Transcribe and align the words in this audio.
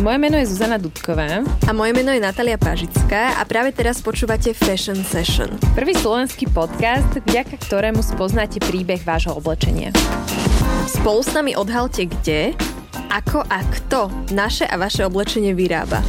Moje 0.00 0.16
meno 0.16 0.40
je 0.40 0.48
Zuzana 0.48 0.80
Dudková. 0.80 1.44
A 1.44 1.70
moje 1.76 1.92
meno 1.92 2.08
je 2.08 2.24
Natalia 2.24 2.56
Pažická 2.56 3.36
a 3.36 3.44
práve 3.44 3.68
teraz 3.76 4.00
počúvate 4.00 4.56
Fashion 4.56 4.96
Session. 5.04 5.52
Prvý 5.76 5.92
slovenský 5.92 6.48
podcast, 6.48 7.20
vďaka 7.28 7.60
ktorému 7.60 8.00
spoznáte 8.00 8.64
príbeh 8.64 9.04
vášho 9.04 9.36
oblečenia. 9.36 9.92
Spolu 10.88 11.20
s 11.20 11.36
nami 11.36 11.52
odhalte 11.52 12.08
kde, 12.08 12.56
ako 13.12 13.44
a 13.44 13.60
kto 13.60 14.08
naše 14.32 14.64
a 14.64 14.80
vaše 14.80 15.04
oblečenie 15.04 15.52
vyrába. 15.52 16.00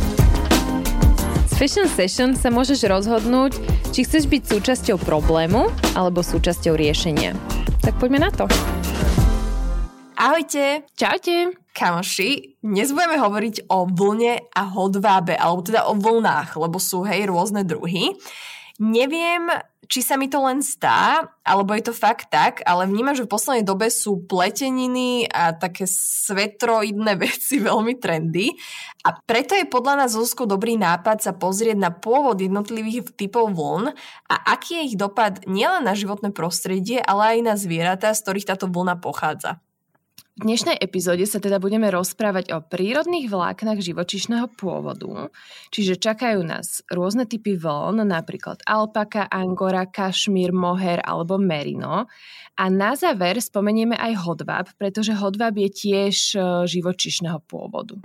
S 1.52 1.60
Fashion 1.60 1.92
Session 1.92 2.32
sa 2.40 2.48
môžeš 2.48 2.88
rozhodnúť, 2.88 3.60
či 3.92 4.08
chceš 4.08 4.24
byť 4.32 4.56
súčasťou 4.56 5.04
problému 5.04 5.68
alebo 6.00 6.24
súčasťou 6.24 6.80
riešenia. 6.80 7.36
Tak 7.84 8.00
poďme 8.00 8.24
na 8.24 8.32
to. 8.32 8.48
Ahojte! 10.22 10.86
Čaute! 10.94 11.50
Kamoši, 11.74 12.62
dnes 12.62 12.94
budeme 12.94 13.18
hovoriť 13.18 13.66
o 13.74 13.90
vlne 13.90 14.54
a 14.54 14.70
hodvábe, 14.70 15.34
alebo 15.34 15.66
teda 15.66 15.90
o 15.90 15.98
vlnách, 15.98 16.62
lebo 16.62 16.78
sú 16.78 17.02
hej 17.10 17.26
rôzne 17.26 17.66
druhy. 17.66 18.14
Neviem, 18.78 19.50
či 19.90 20.06
sa 20.06 20.22
mi 20.22 20.30
to 20.30 20.46
len 20.46 20.62
stá, 20.62 21.26
alebo 21.42 21.74
je 21.74 21.90
to 21.90 21.98
fakt 21.98 22.30
tak, 22.30 22.62
ale 22.70 22.86
vnímam, 22.86 23.18
že 23.18 23.26
v 23.26 23.34
poslednej 23.34 23.66
dobe 23.66 23.90
sú 23.90 24.22
pleteniny 24.30 25.26
a 25.26 25.58
také 25.58 25.90
svetroidné 25.90 27.18
veci 27.26 27.58
veľmi 27.58 27.98
trendy. 27.98 28.54
A 29.02 29.18
preto 29.26 29.58
je 29.58 29.66
podľa 29.66 30.06
nás 30.06 30.14
Zuzko 30.14 30.46
dobrý 30.46 30.78
nápad 30.78 31.18
sa 31.26 31.34
pozrieť 31.34 31.82
na 31.82 31.90
pôvod 31.90 32.38
jednotlivých 32.38 33.18
typov 33.18 33.58
vln 33.58 33.90
a 34.30 34.36
aký 34.54 34.86
je 34.86 34.94
ich 34.94 34.96
dopad 35.02 35.42
nielen 35.50 35.82
na 35.82 35.98
životné 35.98 36.30
prostredie, 36.30 37.02
ale 37.02 37.34
aj 37.34 37.38
na 37.42 37.56
zvieratá, 37.58 38.14
z 38.14 38.22
ktorých 38.22 38.54
táto 38.54 38.70
vlna 38.70 39.02
pochádza. 39.02 39.58
Dnešnej 40.42 40.74
epizóde 40.82 41.22
sa 41.30 41.38
teda 41.38 41.62
budeme 41.62 41.86
rozprávať 41.94 42.50
o 42.58 42.66
prírodných 42.66 43.30
vláknach 43.30 43.78
živočišného 43.78 44.50
pôvodu, 44.58 45.30
čiže 45.70 46.02
čakajú 46.02 46.42
nás 46.42 46.82
rôzne 46.90 47.30
typy 47.30 47.62
vln, 47.62 48.02
napríklad 48.02 48.66
alpaka, 48.66 49.30
angora, 49.30 49.86
kašmír, 49.86 50.50
moher 50.50 50.98
alebo 51.06 51.38
merino. 51.38 52.10
A 52.58 52.64
na 52.74 52.98
záver 52.98 53.38
spomenieme 53.38 53.94
aj 53.94 54.18
hodváb, 54.26 54.68
pretože 54.82 55.14
hodváb 55.14 55.62
je 55.62 55.70
tiež 55.70 56.16
e, 56.34 56.38
živočišného 56.66 57.38
pôvodu. 57.46 58.02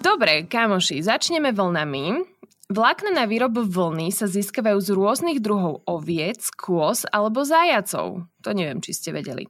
Dobre, 0.00 0.48
kamoši, 0.48 1.04
začneme 1.04 1.52
vlnami. 1.52 2.31
Vlákna 2.72 3.12
na 3.12 3.28
výrobu 3.28 3.68
vlny 3.68 4.08
sa 4.08 4.24
získavajú 4.24 4.80
z 4.80 4.96
rôznych 4.96 5.44
druhov 5.44 5.84
oviec, 5.84 6.48
kôz 6.56 7.04
alebo 7.12 7.44
zajacov. 7.44 8.24
To 8.24 8.48
neviem, 8.56 8.80
či 8.80 8.96
ste 8.96 9.12
vedeli. 9.12 9.44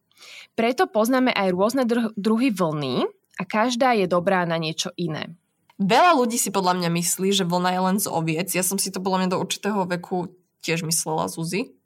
Preto 0.59 0.91
poznáme 0.91 1.31
aj 1.31 1.55
rôzne 1.55 1.87
dru- 1.87 2.11
druhy 2.19 2.51
vlny 2.51 3.07
a 3.39 3.43
každá 3.47 3.95
je 3.95 4.11
dobrá 4.11 4.43
na 4.43 4.59
niečo 4.59 4.91
iné. 4.99 5.39
Veľa 5.79 6.19
ľudí 6.19 6.35
si 6.35 6.51
podľa 6.51 6.83
mňa 6.83 6.91
myslí, 6.99 7.31
že 7.31 7.47
vlna 7.47 7.71
je 7.71 7.81
len 7.87 7.97
z 8.03 8.07
oviec. 8.11 8.49
Ja 8.59 8.67
som 8.67 8.75
si 8.83 8.91
to 8.91 8.99
podľa 8.99 9.23
mňa 9.23 9.29
do 9.31 9.39
určitého 9.39 9.87
veku 9.87 10.35
tiež 10.67 10.83
myslela 10.83 11.31
Zuzi. 11.31 11.79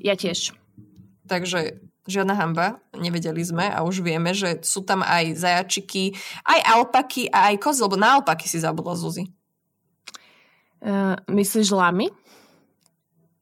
Ja 0.00 0.16
tiež. 0.16 0.56
Takže 1.28 1.76
žiadna 2.08 2.40
hamba, 2.40 2.80
nevedeli 2.96 3.44
sme 3.44 3.68
a 3.68 3.84
už 3.84 4.00
vieme, 4.00 4.32
že 4.32 4.64
sú 4.64 4.80
tam 4.80 5.04
aj 5.04 5.36
zajačiky, 5.36 6.16
aj 6.48 6.60
alpaky 6.72 7.28
a 7.28 7.52
aj 7.52 7.60
kozy, 7.60 7.84
lebo 7.84 8.00
na 8.00 8.16
alpaky 8.16 8.48
si 8.48 8.56
zabudla 8.56 8.96
Zuzi. 8.96 9.28
Uh, 10.80 11.16
myslíš 11.28 11.76
lamy? 11.76 12.08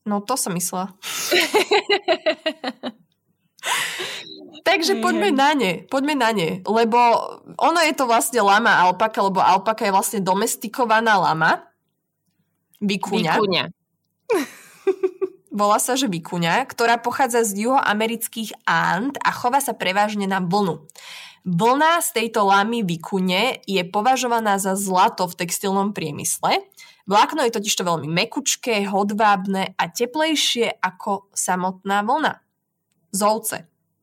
No 0.03 0.21
to 0.25 0.35
som 0.35 0.57
myslela. 0.57 0.91
Takže 4.69 5.01
poďme 5.01 5.33
na 5.33 5.57
ne, 5.57 5.87
poďme 5.89 6.13
na 6.13 6.29
ne, 6.29 6.61
lebo 6.69 6.99
ono 7.57 7.81
je 7.81 7.95
to 7.97 8.05
vlastne 8.05 8.45
lama 8.45 8.85
alpaka, 8.85 9.25
lebo 9.25 9.41
alpaka 9.41 9.89
je 9.89 9.95
vlastne 9.95 10.21
domestikovaná 10.21 11.17
lama. 11.17 11.65
Vikuňa. 12.85 13.33
Vikuňa. 13.41 13.65
Volá 15.59 15.81
sa, 15.81 15.97
že 15.97 16.07
vikuňa, 16.07 16.69
ktorá 16.69 17.01
pochádza 17.01 17.43
z 17.49 17.67
juhoamerických 17.67 18.63
Ant 18.69 19.17
a 19.25 19.33
chová 19.33 19.59
sa 19.65 19.73
prevažne 19.73 20.29
na 20.29 20.39
vlnu. 20.45 20.85
Vlna 21.49 22.05
z 22.05 22.09
tejto 22.13 22.45
lamy 22.45 22.85
vikune 22.85 23.65
je 23.65 23.81
považovaná 23.89 24.61
za 24.61 24.77
zlato 24.77 25.25
v 25.25 25.39
textilnom 25.39 25.97
priemysle 25.97 26.61
Vlákno 27.09 27.41
je 27.49 27.57
totižto 27.57 27.89
veľmi 27.89 28.05
mekučké, 28.05 28.85
hodvábne 28.85 29.73
a 29.81 29.85
teplejšie 29.89 30.77
ako 30.77 31.33
samotná 31.33 32.05
vlna. 32.05 32.45
Z 33.17 33.21
ovce. 33.25 33.57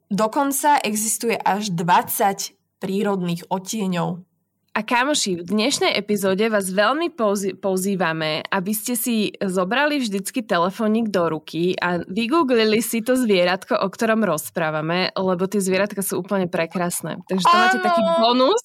Dokonca 0.09 0.81
existuje 0.81 1.37
až 1.37 1.69
20 1.69 2.81
prírodných 2.81 3.45
odtieňov. 3.45 4.25
A 4.75 4.83
kamoši, 4.83 5.39
v 5.39 5.55
dnešnej 5.55 5.95
epizóde 5.95 6.51
vás 6.51 6.67
veľmi 6.67 7.15
pozývame, 7.63 8.43
aby 8.43 8.75
ste 8.75 8.99
si 8.99 9.31
zobrali 9.39 10.03
vždycky 10.03 10.43
telefónik 10.43 11.07
do 11.07 11.31
ruky 11.31 11.79
a 11.79 12.03
vygooglili 12.03 12.83
si 12.83 12.99
to 12.99 13.15
zvieratko, 13.15 13.79
o 13.79 13.87
ktorom 13.87 14.27
rozprávame, 14.27 15.15
lebo 15.15 15.47
tie 15.47 15.63
zvieratka 15.63 16.03
sú 16.03 16.19
úplne 16.19 16.51
prekrásne. 16.51 17.23
Takže 17.23 17.47
to 17.47 17.55
máte 17.55 17.79
taký 17.79 18.03
bonus 18.19 18.63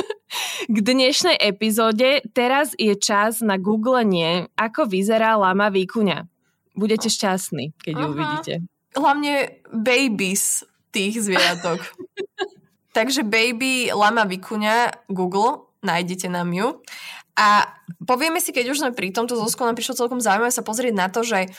k 0.72 0.76
dnešnej 0.80 1.36
epizóde. 1.36 2.24
Teraz 2.32 2.72
je 2.80 2.96
čas 2.96 3.44
na 3.44 3.60
googlenie, 3.60 4.48
ako 4.56 4.88
vyzerá 4.88 5.36
lama 5.36 5.68
výkuňa. 5.68 6.24
Budete 6.72 7.12
šťastní, 7.12 7.76
keď 7.84 7.92
ju 7.92 8.06
uvidíte. 8.16 8.54
Hlavne 8.96 9.60
babies 9.68 10.64
tých 10.88 11.20
zvieratok. 11.20 11.84
Takže 12.94 13.26
baby 13.26 13.90
lama 13.90 14.22
vykuňa 14.22 15.10
Google, 15.10 15.66
nájdete 15.82 16.30
nám 16.30 16.54
ju. 16.54 16.78
A 17.34 17.66
povieme 18.06 18.38
si, 18.38 18.54
keď 18.54 18.70
už 18.70 18.86
sme 18.86 18.94
pri 18.94 19.10
tomto 19.10 19.34
Zuzko, 19.34 19.66
nám 19.66 19.74
prišlo 19.74 19.98
celkom 19.98 20.22
zaujímavé 20.22 20.54
sa 20.54 20.62
pozrieť 20.62 20.94
na 20.94 21.10
to, 21.10 21.26
že 21.26 21.50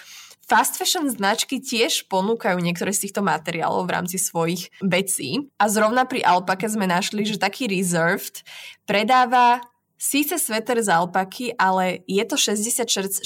fast 0.47 0.79
fashion 0.79 1.12
značky 1.12 1.59
tiež 1.59 2.07
ponúkajú 2.07 2.56
niektoré 2.63 2.96
z 2.96 3.09
týchto 3.09 3.19
materiálov 3.19 3.84
v 3.84 3.94
rámci 4.00 4.16
svojich 4.16 4.72
vecí. 4.79 5.51
A 5.59 5.68
zrovna 5.68 6.07
pri 6.07 6.23
alpake 6.23 6.72
sme 6.72 6.88
našli, 6.88 7.28
že 7.28 7.35
taký 7.35 7.67
Reserved 7.67 8.47
predáva 8.88 9.59
síce 10.00 10.40
sveter 10.40 10.79
z 10.79 10.88
alpaky, 10.88 11.52
ale 11.59 12.07
je 12.07 12.23
to 12.23 12.40
66% 12.40 13.19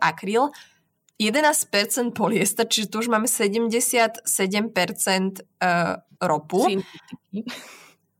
akryl, 0.00 0.56
11% 1.16 2.12
poliester, 2.12 2.68
čiže 2.68 2.92
tu 2.92 3.00
už 3.00 3.08
máme 3.08 3.24
77% 3.24 4.20
uh, 4.20 5.96
ropu, 6.20 6.66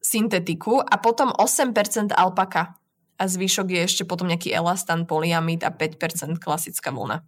syntetiku 0.02 0.80
a 0.80 0.96
potom 1.02 1.32
8% 1.34 2.14
alpaka. 2.14 2.78
A 3.16 3.24
zvyšok 3.24 3.72
je 3.72 3.80
ešte 3.80 4.04
potom 4.04 4.28
nejaký 4.28 4.52
elastan, 4.52 5.08
polyamid 5.08 5.64
a 5.64 5.72
5% 5.72 6.36
klasická 6.36 6.92
vlna. 6.92 7.24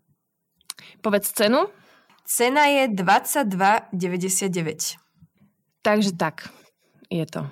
Povedz 1.01 1.33
cenu. 1.33 1.73
Cena 2.29 2.69
je 2.69 2.93
22,99. 2.93 3.97
Takže 5.81 6.12
tak, 6.12 6.53
je 7.09 7.25
to. 7.25 7.49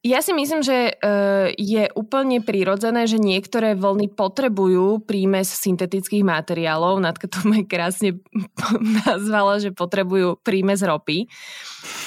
Ja 0.00 0.24
si 0.24 0.32
myslím, 0.32 0.64
že 0.64 0.96
uh, 0.96 1.52
je 1.60 1.84
úplne 1.92 2.40
prirodzené, 2.40 3.04
že 3.04 3.20
niektoré 3.20 3.76
vlny 3.76 4.16
potrebujú 4.16 5.04
prímes 5.04 5.52
syntetických 5.52 6.24
materiálov. 6.24 7.04
Natka 7.04 7.28
to 7.28 7.44
ma 7.44 7.60
krásne 7.68 8.16
nazvala, 9.04 9.60
že 9.60 9.76
potrebujú 9.76 10.40
prímes 10.40 10.80
ropy. 10.80 11.28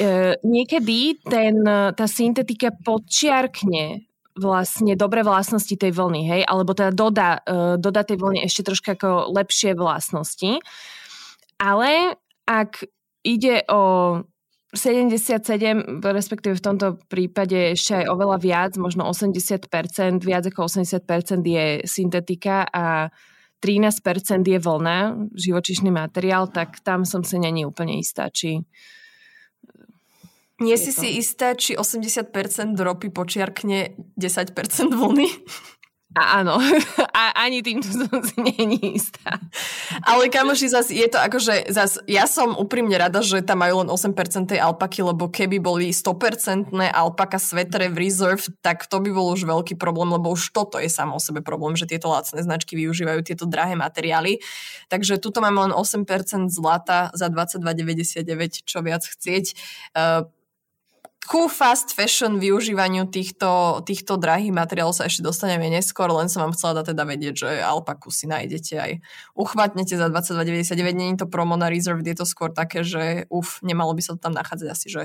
Uh, 0.01 0.33
niekedy 0.41 1.21
ten, 1.21 1.61
tá 1.93 2.05
syntetika 2.09 2.73
podčiarkne 2.73 4.09
vlastne 4.33 4.97
dobré 4.97 5.21
vlastnosti 5.21 5.77
tej 5.77 5.93
vlny, 5.93 6.21
hej? 6.25 6.41
Alebo 6.49 6.73
teda 6.73 6.89
dodá, 6.89 7.45
uh, 7.45 7.77
dodá 7.77 8.01
tej 8.01 8.17
vlne 8.17 8.41
ešte 8.41 8.65
troška 8.65 8.97
ako 8.97 9.29
lepšie 9.37 9.77
vlastnosti. 9.77 10.57
Ale 11.61 12.17
ak 12.49 12.89
ide 13.21 13.61
o 13.69 14.25
77, 14.73 16.01
respektíve 16.01 16.57
v 16.57 16.65
tomto 16.65 16.97
prípade 17.05 17.77
ešte 17.77 18.03
aj 18.03 18.05
oveľa 18.09 18.37
viac, 18.41 18.71
možno 18.81 19.05
80%, 19.05 19.69
viac 20.25 20.43
ako 20.49 20.65
80% 20.65 21.45
je 21.45 21.65
syntetika 21.85 22.65
a 22.65 23.13
13% 23.61 24.43
je 24.43 24.59
vlna, 24.59 25.29
živočišný 25.37 25.87
materiál, 25.93 26.51
tak 26.51 26.83
tam 26.83 27.05
som 27.05 27.23
si 27.23 27.39
není 27.39 27.63
úplne 27.63 28.01
istá, 28.01 28.27
či... 28.27 28.65
Nie 30.59 30.75
si 30.75 30.91
to... 30.91 31.05
si 31.05 31.21
istá, 31.21 31.55
či 31.55 31.77
80% 31.79 32.33
ropy 32.75 33.07
počiarkne 33.13 33.95
10% 34.17 34.51
vlny? 34.89 35.29
A 36.13 36.45
áno, 36.45 36.61
a 37.19 37.33
ani 37.41 37.65
týmto 37.65 37.89
som 37.89 38.21
si 38.21 38.37
není 38.37 38.77
istá. 38.97 39.41
Ale 40.05 40.29
kamoši, 40.29 40.69
zas 40.69 40.93
je 40.93 41.05
to 41.09 41.17
akože, 41.17 41.73
zas, 41.73 41.97
ja 42.05 42.29
som 42.29 42.53
úprimne 42.53 42.93
rada, 42.93 43.25
že 43.25 43.41
tam 43.41 43.65
majú 43.65 43.81
len 43.81 43.89
8% 43.89 44.53
tej 44.53 44.61
alpaky, 44.61 45.01
lebo 45.01 45.25
keby 45.33 45.57
boli 45.57 45.89
100% 45.89 46.69
alpaka 46.93 47.41
svetre 47.41 47.89
v 47.89 48.05
Reserve, 48.05 48.45
tak 48.61 48.85
to 48.85 49.01
by 49.01 49.09
bol 49.09 49.33
už 49.33 49.49
veľký 49.49 49.73
problém, 49.73 50.13
lebo 50.13 50.37
už 50.37 50.53
toto 50.53 50.77
je 50.77 50.89
samo 50.89 51.17
o 51.17 51.21
sebe 51.21 51.41
problém, 51.41 51.73
že 51.73 51.89
tieto 51.89 52.13
lacné 52.13 52.45
značky 52.45 52.77
využívajú 52.77 53.25
tieto 53.25 53.49
drahé 53.49 53.73
materiály. 53.73 54.37
Takže 54.93 55.17
tuto 55.17 55.41
máme 55.41 55.69
len 55.69 55.73
8% 55.73 56.05
zlata 56.53 57.09
za 57.17 57.33
22,99, 57.33 58.61
čo 58.69 58.85
viac 58.85 59.01
chcieť. 59.01 59.45
Uh, 59.97 60.29
ku 61.23 61.47
fast 61.47 61.95
fashion 61.95 62.35
využívaniu 62.37 63.07
týchto, 63.07 63.79
týchto 63.87 64.19
drahých 64.19 64.51
materiálov 64.51 64.91
sa 64.91 65.07
ešte 65.07 65.23
dostaneme 65.23 65.71
neskôr, 65.71 66.11
len 66.11 66.27
som 66.27 66.43
vám 66.43 66.53
chcela 66.53 66.83
dať 66.83 66.91
teda 66.91 67.03
vedieť, 67.07 67.33
že 67.35 67.49
alpaku 67.63 68.11
si 68.11 68.27
nájdete 68.27 68.73
aj 68.75 68.91
uchvatnete 69.33 69.95
za 69.95 70.11
22,99. 70.11 70.75
Není 70.93 71.15
to 71.15 71.25
promo 71.25 71.55
na 71.55 71.71
Reserve, 71.71 72.03
je 72.03 72.17
to 72.17 72.27
skôr 72.27 72.51
také, 72.51 72.83
že 72.83 73.23
uf, 73.31 73.63
nemalo 73.63 73.95
by 73.95 74.01
sa 74.03 74.15
to 74.15 74.19
tam 74.19 74.35
nachádzať 74.35 74.67
asi, 74.67 74.87
že 74.91 75.03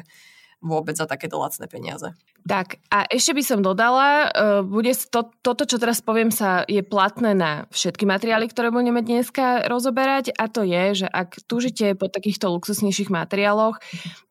vôbec 0.58 0.98
za 0.98 1.06
takéto 1.06 1.38
lacné 1.38 1.70
peniaze. 1.70 2.10
Tak 2.46 2.82
a 2.90 3.06
ešte 3.06 3.34
by 3.34 3.42
som 3.44 3.60
dodala, 3.62 4.30
uh, 4.30 4.62
bude 4.66 4.90
to, 5.10 5.30
toto, 5.42 5.62
čo 5.68 5.78
teraz 5.78 6.02
poviem, 6.02 6.34
sa 6.34 6.66
je 6.66 6.82
platné 6.82 7.34
na 7.34 7.70
všetky 7.70 8.08
materiály, 8.08 8.50
ktoré 8.50 8.74
budeme 8.74 9.04
dneska 9.04 9.66
rozoberať 9.70 10.34
a 10.34 10.50
to 10.50 10.66
je, 10.66 11.04
že 11.04 11.06
ak 11.06 11.44
túžite 11.46 11.94
po 11.94 12.10
takýchto 12.10 12.50
luxusnejších 12.50 13.10
materiáloch, 13.12 13.78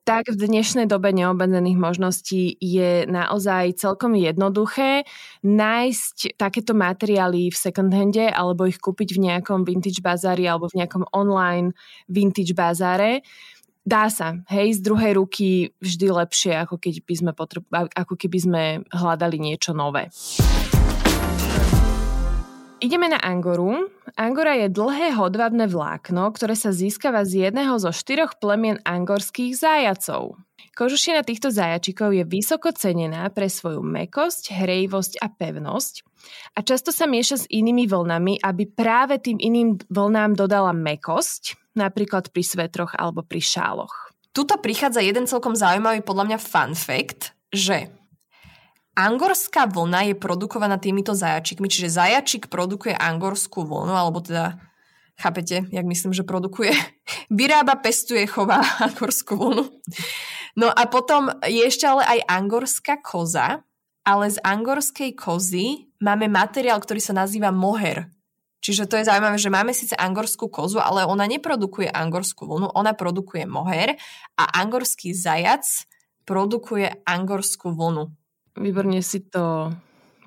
tak 0.07 0.31
v 0.31 0.39
dnešnej 0.39 0.87
dobe 0.87 1.11
neobmedzených 1.11 1.75
možností 1.75 2.55
je 2.63 3.03
naozaj 3.11 3.75
celkom 3.75 4.15
jednoduché 4.15 5.03
nájsť 5.43 6.39
takéto 6.39 6.71
materiály 6.71 7.51
v 7.51 7.57
second 7.59 7.91
hande 7.91 8.31
alebo 8.31 8.63
ich 8.63 8.79
kúpiť 8.79 9.19
v 9.19 9.23
nejakom 9.27 9.67
vintage 9.67 9.99
bazári 9.99 10.47
alebo 10.47 10.71
v 10.71 10.79
nejakom 10.79 11.11
online 11.11 11.75
vintage 12.07 12.55
bazáre 12.55 13.19
dá 13.87 14.11
sa, 14.11 14.35
hej, 14.51 14.75
z 14.75 14.83
druhej 14.83 15.15
ruky 15.15 15.71
vždy 15.79 16.07
lepšie, 16.11 16.59
ako, 16.59 16.75
keď 16.75 17.07
by 17.07 17.13
sme 17.15 17.31
potreb- 17.31 17.71
ako 17.71 18.19
keby 18.19 18.37
sme 18.43 18.63
hľadali 18.91 19.39
niečo 19.39 19.71
nové. 19.71 20.11
Ideme 22.77 23.09
na 23.09 23.17
Angoru. 23.17 23.89
Angora 24.13 24.53
je 24.53 24.69
dlhé 24.69 25.17
hodvabné 25.17 25.65
vlákno, 25.65 26.29
ktoré 26.29 26.53
sa 26.53 26.69
získava 26.69 27.25
z 27.25 27.49
jedného 27.49 27.73
zo 27.81 27.89
štyroch 27.89 28.37
plemien 28.37 28.77
angorských 28.85 29.57
zajacov. 29.57 30.37
Kožušina 30.77 31.25
týchto 31.25 31.49
zajačikov 31.49 32.13
je 32.13 32.21
vysoko 32.21 32.69
cenená 32.69 33.25
pre 33.33 33.49
svoju 33.49 33.81
mekosť, 33.81 34.53
hrejivosť 34.53 35.25
a 35.25 35.25
pevnosť 35.25 36.05
a 36.53 36.61
často 36.61 36.93
sa 36.93 37.09
mieša 37.09 37.37
s 37.41 37.49
inými 37.49 37.89
vlnami, 37.89 38.45
aby 38.45 38.69
práve 38.69 39.17
tým 39.17 39.41
iným 39.41 39.81
vlnám 39.89 40.37
dodala 40.37 40.77
mekosť, 40.77 41.66
napríklad 41.77 42.33
pri 42.33 42.43
svetroch 42.43 42.97
alebo 42.97 43.21
pri 43.21 43.39
šáloch. 43.39 44.11
Tuto 44.33 44.57
prichádza 44.57 45.01
jeden 45.01 45.25
celkom 45.29 45.53
zaujímavý 45.53 46.01
podľa 46.01 46.33
mňa 46.33 46.37
fun 46.41 46.73
fact, 46.73 47.37
že 47.53 47.89
angorská 48.97 49.69
vlna 49.69 50.13
je 50.13 50.15
produkovaná 50.17 50.81
týmito 50.81 51.13
zajačikmi, 51.13 51.69
čiže 51.69 51.93
zajačik 51.93 52.49
produkuje 52.49 52.97
angorskú 52.97 53.61
vlnu, 53.65 53.93
alebo 53.93 54.21
teda 54.21 54.57
chápete, 55.17 55.65
jak 55.69 55.85
myslím, 55.85 56.13
že 56.13 56.25
produkuje, 56.25 56.73
vyrába, 57.37 57.77
pestuje, 57.77 58.25
chová 58.25 58.61
angorskú 58.85 59.37
vlnu. 59.37 59.63
No 60.57 60.73
a 60.73 60.89
potom 60.89 61.29
je 61.45 61.61
ešte 61.69 61.85
ale 61.85 62.01
aj 62.05 62.19
angorská 62.25 62.97
koza, 63.01 63.61
ale 64.01 64.25
z 64.33 64.41
angorskej 64.41 65.13
kozy 65.13 65.91
máme 66.01 66.25
materiál, 66.31 66.81
ktorý 66.81 66.97
sa 66.97 67.13
nazýva 67.13 67.53
moher. 67.53 68.09
Čiže 68.67 68.83
to 68.83 68.99
je 68.99 69.07
zaujímavé, 69.07 69.39
že 69.39 69.47
máme 69.47 69.71
síce 69.71 69.95
angorskú 69.95 70.51
kozu, 70.51 70.83
ale 70.83 71.07
ona 71.07 71.23
neprodukuje 71.23 71.87
angorskú 71.87 72.51
vlnu, 72.51 72.75
ona 72.75 72.91
produkuje 72.91 73.47
moher 73.47 73.95
a 74.35 74.43
angorský 74.59 75.15
zajac 75.15 75.63
produkuje 76.27 76.91
angorskú 77.07 77.71
vlnu. 77.71 78.11
Výborne 78.59 78.99
si 78.99 79.23
to 79.23 79.71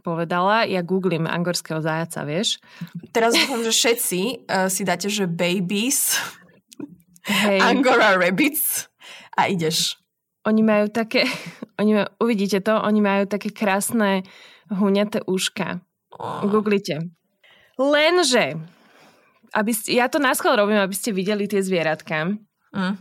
povedala. 0.00 0.64
Ja 0.64 0.80
googlím 0.80 1.28
angorského 1.28 1.84
zajaca, 1.84 2.24
vieš? 2.24 2.64
Teraz 3.12 3.36
dúfam, 3.36 3.60
že 3.60 3.76
všetci 3.76 4.48
uh, 4.48 4.72
si 4.72 4.88
dáte, 4.88 5.12
že 5.12 5.28
babies, 5.28 6.16
hey. 7.28 7.60
angora 7.60 8.16
rabbits 8.16 8.88
a 9.36 9.52
ideš. 9.52 10.00
Oni 10.48 10.64
majú 10.64 10.88
také, 10.88 11.28
oni 11.80 12.00
majú, 12.00 12.08
uvidíte 12.24 12.64
to, 12.64 12.72
oni 12.72 13.04
majú 13.04 13.28
také 13.28 13.52
krásne 13.52 14.24
huňaté 14.72 15.28
uška. 15.28 15.84
Googlite. 16.48 17.19
Lenže, 17.80 18.60
aby 19.56 19.72
ste, 19.72 19.96
ja 19.96 20.12
to 20.12 20.20
náschval 20.20 20.60
robím, 20.60 20.76
aby 20.76 20.92
ste 20.92 21.16
videli 21.16 21.48
tie 21.48 21.64
zvieratka. 21.64 22.36
Mm. 22.76 23.00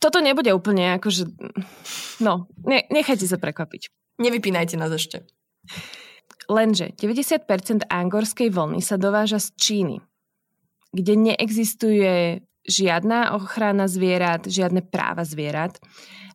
Toto 0.00 0.24
nebude 0.24 0.48
úplne 0.56 0.96
akože... 0.96 1.28
No, 2.24 2.48
ne, 2.64 2.88
nechajte 2.88 3.28
sa 3.28 3.36
prekvapiť. 3.36 3.92
Nevypínajte 4.16 4.80
nás 4.80 4.90
ešte. 4.96 5.28
Lenže 6.48 6.96
90% 6.96 7.84
angorskej 7.84 8.48
vlny 8.48 8.80
sa 8.80 8.96
dováža 8.96 9.36
z 9.36 9.48
Číny, 9.60 9.96
kde 10.96 11.12
neexistuje 11.28 12.40
žiadna 12.64 13.36
ochrana 13.36 13.84
zvierat, 13.84 14.48
žiadne 14.48 14.80
práva 14.88 15.28
zvierat 15.28 15.76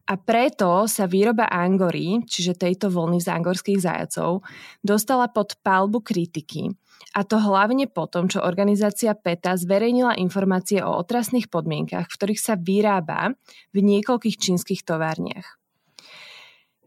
a 0.03 0.19
preto 0.19 0.83
sa 0.83 1.07
výroba 1.07 1.47
Angory, 1.47 2.27
čiže 2.27 2.59
tejto 2.59 2.91
vlny 2.91 3.23
z 3.23 3.27
angorských 3.31 3.79
zajacov, 3.79 4.43
dostala 4.83 5.31
pod 5.31 5.55
palbu 5.63 6.03
kritiky. 6.03 6.75
A 7.15 7.23
to 7.23 7.39
hlavne 7.39 7.87
po 7.87 8.09
tom, 8.11 8.27
čo 8.27 8.43
organizácia 8.43 9.15
PETA 9.15 9.55
zverejnila 9.55 10.19
informácie 10.19 10.83
o 10.83 10.97
otrasných 10.99 11.47
podmienkach, 11.47 12.11
v 12.11 12.17
ktorých 12.19 12.41
sa 12.41 12.59
vyrába 12.59 13.37
v 13.71 13.77
niekoľkých 13.79 14.39
čínskych 14.39 14.83
továrniach. 14.83 15.59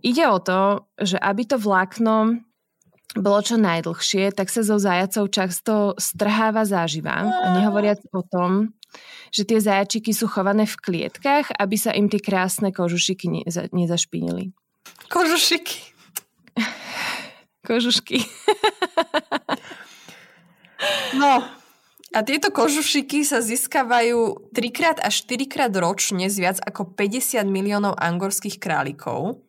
Ide 0.05 0.25
o 0.29 0.39
to, 0.43 0.61
že 1.01 1.17
aby 1.17 1.43
to 1.49 1.57
vlákno 1.57 2.45
bolo 3.17 3.41
čo 3.41 3.57
najdlhšie, 3.57 4.35
tak 4.37 4.53
sa 4.53 4.61
zo 4.61 4.77
zajacov 4.77 5.25
často 5.33 5.75
strháva 5.97 6.69
záživa. 6.69 7.25
A 7.25 7.47
nehovoriac 7.57 8.05
o 8.13 8.21
tom, 8.21 8.77
že 9.31 9.43
tie 9.45 9.59
zajačiky 9.61 10.13
sú 10.15 10.27
chované 10.31 10.65
v 10.65 10.77
klietkách, 10.77 11.55
aby 11.57 11.77
sa 11.77 11.93
im 11.93 12.09
tie 12.09 12.21
krásne 12.23 12.73
kožušiky 12.73 13.27
neza, 13.29 13.69
nezašpinili. 13.71 14.53
Kožušiky. 15.13 15.79
Kožušky. 17.67 18.23
no, 21.21 21.43
a 22.17 22.19
tieto 22.25 22.49
kožušiky 22.49 23.27
sa 23.29 23.45
získavajú 23.45 24.49
3 24.55 24.71
krát 24.73 24.99
až 25.05 25.27
4 25.29 25.53
krát 25.53 25.73
ročne 25.75 26.33
z 26.33 26.37
viac 26.41 26.59
ako 26.65 26.97
50 26.97 27.45
miliónov 27.45 27.99
angorských 27.99 28.57
králikov. 28.57 29.45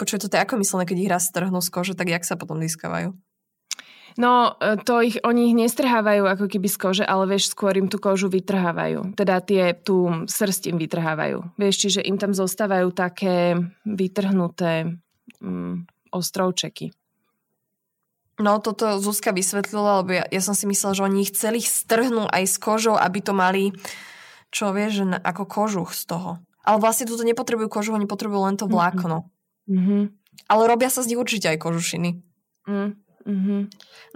Počuj, 0.00 0.24
toto 0.24 0.38
je 0.38 0.44
ako 0.44 0.56
myslené, 0.62 0.88
keď 0.88 0.98
ich 1.04 1.12
raz 1.12 1.28
strhnú 1.28 1.60
z 1.60 1.68
kože, 1.68 1.92
tak 1.92 2.08
jak 2.08 2.24
sa 2.24 2.40
potom 2.40 2.62
získavajú? 2.64 3.12
No, 4.20 4.56
e, 4.60 4.76
to 4.82 5.00
ich, 5.00 5.16
oni 5.24 5.52
ich 5.52 5.56
nestrhávajú 5.56 6.28
ako 6.28 6.44
keby 6.48 6.68
z 6.68 6.76
kože, 6.76 7.04
ale 7.06 7.24
vieš, 7.28 7.52
skôr 7.52 7.76
im 7.76 7.88
tú 7.88 7.96
kožu 7.96 8.28
vytrhávajú. 8.28 9.16
Teda 9.16 9.40
tie, 9.40 9.72
tú 9.72 10.26
srst 10.28 10.68
im 10.68 10.76
vytrhávajú. 10.76 11.56
Vieš, 11.56 11.74
čiže 11.88 12.00
im 12.04 12.20
tam 12.20 12.36
zostávajú 12.36 12.92
také 12.92 13.56
vytrhnuté 13.88 15.00
mm, 15.40 15.88
ostrovčeky. 16.12 16.92
No, 18.40 18.58
toto 18.58 18.96
Zuzka 18.98 19.30
vysvetlila, 19.30 20.02
lebo 20.02 20.10
ja, 20.16 20.24
ja 20.26 20.40
som 20.40 20.56
si 20.56 20.64
myslela, 20.64 20.96
že 20.96 21.04
oni 21.04 21.18
ich 21.22 21.36
celých 21.36 21.68
strhnú 21.68 22.26
aj 22.26 22.44
s 22.48 22.56
kožou, 22.56 22.96
aby 22.96 23.20
to 23.20 23.36
mali, 23.36 23.76
čo 24.48 24.72
vieš, 24.72 25.04
ako 25.22 25.44
kožuch 25.44 25.92
z 25.92 26.08
toho. 26.08 26.30
Ale 26.62 26.78
vlastne 26.78 27.06
túto 27.06 27.26
nepotrebujú 27.26 27.68
kožu, 27.68 27.92
oni 27.92 28.08
potrebujú 28.08 28.40
len 28.46 28.56
to 28.56 28.70
vlákno. 28.70 29.28
Mm-hmm. 29.68 30.02
Ale 30.48 30.62
robia 30.64 30.88
sa 30.88 31.04
z 31.04 31.12
nich 31.12 31.20
určite 31.20 31.50
aj 31.52 31.58
kožušiny. 31.60 32.22
Mm. 32.66 32.98
Mm-hmm. 33.22 33.60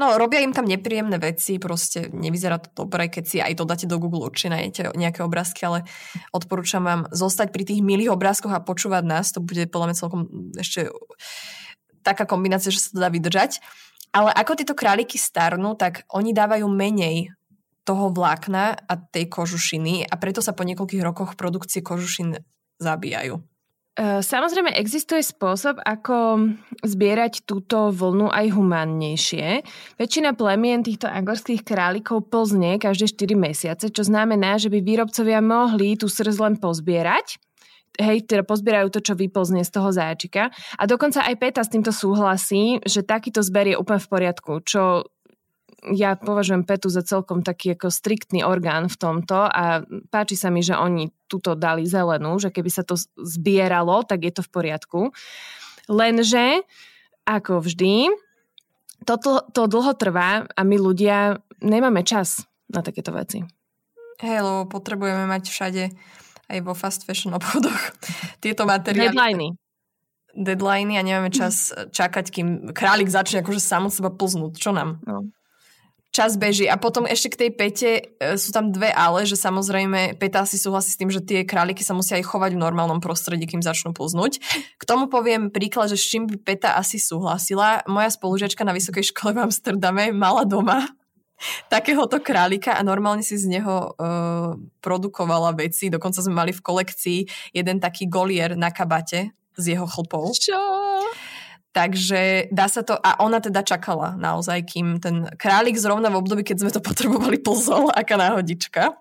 No, 0.03 0.19
robia 0.19 0.43
im 0.43 0.51
tam 0.51 0.67
nepríjemné 0.67 1.23
veci, 1.23 1.63
proste 1.63 2.11
nevyzerá 2.11 2.59
to 2.59 2.87
dobre, 2.87 3.07
keď 3.07 3.25
si 3.25 3.39
aj 3.39 3.55
to 3.55 3.65
dáte 3.65 3.87
do 3.87 4.03
Google, 4.03 4.27
určite 4.27 4.51
nájdete 4.51 4.99
nejaké 4.99 5.23
obrázky, 5.23 5.63
ale 5.63 5.87
odporúčam 6.35 6.83
vám 6.83 7.07
zostať 7.15 7.55
pri 7.55 7.63
tých 7.63 7.81
milých 7.87 8.11
obrázkoch 8.11 8.51
a 8.51 8.67
počúvať 8.67 9.05
nás, 9.07 9.31
to 9.31 9.39
bude 9.39 9.71
podľa 9.71 9.87
mňa 9.87 9.97
celkom 9.97 10.21
ešte 10.59 10.91
taká 12.03 12.27
kombinácia, 12.27 12.75
že 12.75 12.83
sa 12.83 12.91
to 12.95 12.99
dá 13.03 13.11
vydržať. 13.11 13.63
Ale 14.11 14.31
ako 14.31 14.59
tieto 14.59 14.75
králiky 14.79 15.19
starnú, 15.19 15.75
tak 15.79 16.07
oni 16.11 16.31
dávajú 16.31 16.67
menej 16.71 17.35
toho 17.87 18.11
vlákna 18.11 18.75
a 18.75 18.95
tej 18.99 19.31
kožušiny 19.31 20.11
a 20.11 20.15
preto 20.19 20.43
sa 20.43 20.51
po 20.51 20.67
niekoľkých 20.67 21.03
rokoch 21.07 21.39
produkcie 21.39 21.83
kožušin 21.83 22.35
zabíjajú. 22.83 23.39
E, 23.97 24.21
samozrejme, 24.21 24.77
existuje 24.77 25.25
spôsob, 25.25 25.81
ako 25.81 26.45
zbierať 26.85 27.49
túto 27.49 27.89
vlnu 27.89 28.29
aj 28.29 28.53
humánnejšie. 28.53 29.65
Väčšina 29.97 30.37
plemien 30.37 30.85
týchto 30.85 31.09
angorských 31.09 31.65
králikov 31.65 32.29
plzne 32.29 32.77
každé 32.77 33.09
4 33.09 33.33
mesiace, 33.41 33.89
čo 33.89 34.05
znamená, 34.05 34.61
že 34.61 34.69
by 34.69 34.85
výrobcovia 34.85 35.41
mohli 35.41 35.97
tú 35.97 36.13
srz 36.13 36.37
len 36.37 36.61
pozbierať, 36.61 37.41
hej, 37.97 38.29
teda 38.29 38.45
pozbierajú 38.45 38.93
to, 38.93 39.01
čo 39.01 39.17
vyplzne 39.17 39.65
z 39.65 39.73
toho 39.73 39.89
záčika. 39.89 40.53
A 40.77 40.85
dokonca 40.85 41.25
aj 41.25 41.41
PETA 41.41 41.65
s 41.65 41.73
týmto 41.73 41.89
súhlasí, 41.89 42.85
že 42.85 43.01
takýto 43.01 43.41
zber 43.41 43.73
je 43.73 43.81
úplne 43.81 44.01
v 44.05 44.13
poriadku, 44.13 44.61
čo 44.61 45.09
ja 45.85 46.17
považujem 46.17 46.65
PETu 46.65 46.89
za 46.89 47.05
celkom 47.05 47.45
taký 47.45 47.77
ako 47.77 47.93
striktný 47.93 48.43
orgán 48.43 48.89
v 48.89 48.97
tomto 48.97 49.37
a 49.37 49.85
páči 50.09 50.35
sa 50.35 50.49
mi, 50.49 50.65
že 50.65 50.75
oni 50.75 51.13
tuto 51.29 51.53
dali 51.53 51.85
zelenú, 51.85 52.41
že 52.41 52.49
keby 52.49 52.71
sa 52.73 52.83
to 52.83 52.97
zbieralo, 53.21 54.03
tak 54.03 54.25
je 54.25 54.33
to 54.33 54.43
v 54.43 54.51
poriadku. 54.51 55.01
Lenže, 55.87 56.65
ako 57.29 57.63
vždy, 57.63 58.11
to, 59.05 59.15
to 59.53 59.63
dlho 59.69 59.93
trvá 59.95 60.49
a 60.49 60.61
my 60.65 60.77
ľudia 60.81 61.39
nemáme 61.63 62.03
čas 62.03 62.49
na 62.73 62.83
takéto 62.83 63.15
veci. 63.15 63.45
Hej, 64.25 64.41
lebo 64.41 64.65
potrebujeme 64.67 65.29
mať 65.29 65.53
všade 65.53 65.85
aj 66.47 66.59
vo 66.65 66.73
fast 66.73 67.05
fashion 67.05 67.37
obchodoch 67.37 67.95
tieto 68.43 68.65
materiály. 68.65 69.13
Deadliny. 69.13 69.49
deadliny 70.33 70.95
a 70.97 71.03
nemáme 71.05 71.31
čas 71.31 71.71
čakať, 71.71 72.27
kým 72.33 72.49
králik 72.73 73.13
začne 73.13 73.45
akože 73.45 73.61
sám 73.61 73.91
od 73.91 73.93
seba 73.93 74.09
plznúť. 74.09 74.57
Čo 74.57 74.73
nám? 74.73 75.05
No. 75.05 75.29
Čas 76.17 76.41
beží. 76.41 76.65
A 76.65 76.81
potom 76.81 77.05
ešte 77.05 77.29
k 77.29 77.41
tej 77.45 77.51
pete 77.53 77.91
e, 78.17 78.41
sú 78.41 78.49
tam 78.49 78.73
dve 78.73 78.89
ale, 78.89 79.29
že 79.29 79.37
samozrejme 79.37 80.17
peta 80.17 80.49
si 80.49 80.57
súhlasí 80.57 80.89
s 80.89 80.97
tým, 80.97 81.13
že 81.13 81.21
tie 81.21 81.45
králiky 81.45 81.85
sa 81.85 81.93
musia 81.93 82.17
aj 82.17 82.25
chovať 82.25 82.57
v 82.57 82.63
normálnom 82.65 83.05
prostredí, 83.05 83.45
kým 83.45 83.61
začnú 83.61 83.93
plznúť. 83.93 84.41
K 84.81 84.83
tomu 84.89 85.13
poviem 85.13 85.53
príklad, 85.53 85.93
že 85.93 86.01
s 86.01 86.09
čím 86.09 86.25
by 86.25 86.41
peta 86.41 86.73
asi 86.73 86.97
súhlasila. 86.97 87.85
Moja 87.85 88.09
spolužiačka 88.09 88.65
na 88.65 88.73
vysokej 88.73 89.13
škole 89.13 89.37
v 89.37 89.45
Amsterdame 89.45 90.09
mala 90.09 90.49
doma 90.49 90.89
takéhoto 91.75 92.17
králika 92.25 92.73
a 92.73 92.81
normálne 92.81 93.21
si 93.21 93.37
z 93.37 93.53
neho 93.53 93.93
uh, 93.93 94.57
produkovala 94.81 95.53
veci. 95.53 95.93
Dokonca 95.93 96.25
sme 96.25 96.33
mali 96.33 96.57
v 96.57 96.65
kolekcii 96.65 97.53
jeden 97.53 97.77
taký 97.77 98.09
golier 98.09 98.57
na 98.57 98.73
kabate 98.73 99.37
z 99.53 99.77
jeho 99.77 99.85
chlpov. 99.85 100.33
Čo? 100.33 100.57
Takže 101.77 102.49
dá 102.49 102.73
sa 102.73 102.81
to, 102.81 102.97
a 102.97 103.21
ona 103.21 103.37
teda 103.37 103.61
čakala 103.61 104.17
naozaj, 104.17 104.65
kým 104.65 104.97
ten 104.97 105.29
králik 105.37 105.77
zrovna 105.77 106.09
v 106.09 106.25
období, 106.25 106.41
keď 106.41 106.65
sme 106.65 106.73
to 106.73 106.81
potrebovali, 106.81 107.37
pozol, 107.37 107.93
aká 107.93 108.17
náhodička. 108.17 108.97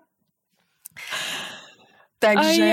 Takže... 2.20 2.68